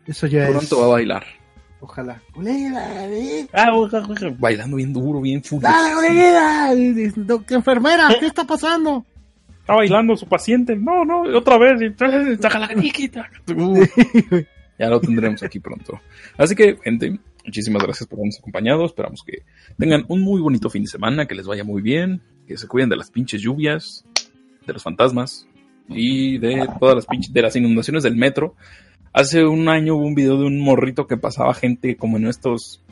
[0.07, 0.81] eso ya Pronto es.
[0.81, 1.23] va a bailar.
[1.79, 2.19] Ojalá.
[3.53, 3.71] Ah,
[4.39, 5.71] bailando bien duro, bien furioso.
[5.71, 6.69] ¡Dale, colega!
[7.15, 9.05] Doc- Enfermera, ¿qué está pasando?
[9.59, 10.75] Está bailando su paciente.
[10.75, 11.93] No, no, otra vez.
[12.41, 13.29] Saca la niquita.
[14.79, 15.99] Ya lo tendremos aquí pronto.
[16.37, 18.85] Así que, gente, muchísimas gracias por habernos acompañado.
[18.85, 19.43] Esperamos que
[19.79, 22.89] tengan un muy bonito fin de semana, que les vaya muy bien, que se cuiden
[22.89, 24.05] de las pinches lluvias,
[24.67, 25.47] de los fantasmas
[25.87, 28.55] y de todas las pinches, de las inundaciones del metro.
[29.13, 32.83] Hace un año hubo un video de un morrito que pasaba gente como en estos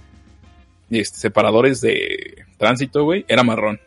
[0.89, 3.25] este, separadores de tránsito, güey.
[3.27, 3.79] Era marrón.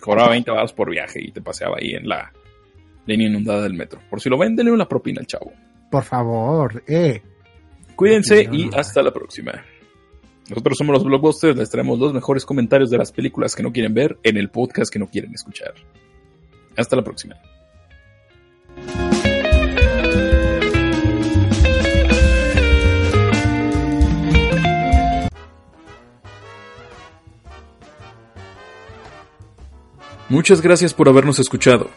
[0.00, 2.32] Cobraba 20 baros por viaje y te paseaba ahí en la
[3.06, 4.00] línea inundada del metro.
[4.08, 5.52] Por si lo ven, denle una propina al chavo.
[5.90, 7.20] Por favor, eh.
[7.94, 8.76] Cuídense y no.
[8.76, 9.52] hasta la próxima.
[10.52, 13.94] Nosotros somos los Blockbusters, les traemos los mejores comentarios de las películas que no quieren
[13.94, 15.72] ver en el podcast que no quieren escuchar.
[16.76, 17.36] Hasta la próxima.
[30.28, 31.88] Muchas gracias por habernos escuchado.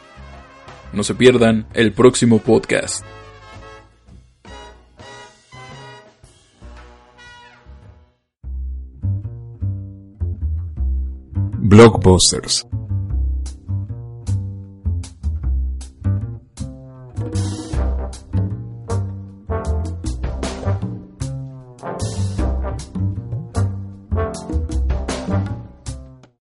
[0.93, 3.05] No se pierdan el próximo podcast.
[11.65, 12.63] Blockbusters.